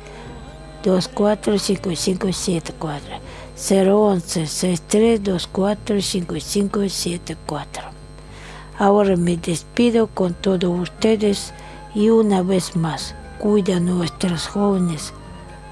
24 0.83 1.59
5574 1.59 3.15
011 3.55 4.47
63 4.47 5.21
24 5.21 6.01
5574 6.01 7.83
Ahora 8.79 9.15
me 9.15 9.37
despido 9.37 10.07
con 10.07 10.33
todos 10.33 10.79
ustedes 10.79 11.53
y 11.93 12.09
una 12.09 12.41
vez 12.41 12.75
más, 12.75 13.13
cuida 13.37 13.77
a 13.77 13.79
nuestros 13.79 14.47
jóvenes 14.47 15.13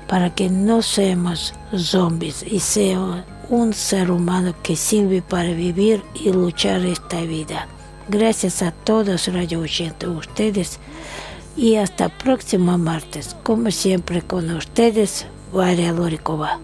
para 0.07 0.33
que 0.35 0.49
no 0.49 0.81
seamos 0.81 1.53
zombies 1.75 2.43
y 2.43 2.59
sea 2.59 3.25
un 3.49 3.73
ser 3.73 4.11
humano 4.11 4.53
que 4.61 4.75
sirve 4.75 5.23
para 5.23 5.51
vivir 5.53 6.03
y 6.13 6.31
luchar 6.31 6.85
esta 6.85 7.21
vida. 7.21 7.67
Gracias 8.09 8.63
a 8.63 8.71
todos, 8.71 9.31
Radio 9.31 9.59
Oyente, 9.59 10.07
ustedes. 10.07 10.79
Y 11.55 11.75
hasta 11.75 12.09
próximo 12.09 12.75
martes, 12.79 13.35
como 13.43 13.69
siempre 13.69 14.23
con 14.23 14.49
ustedes, 14.49 15.27
Varia 15.53 15.91
Loricova. 15.91 16.59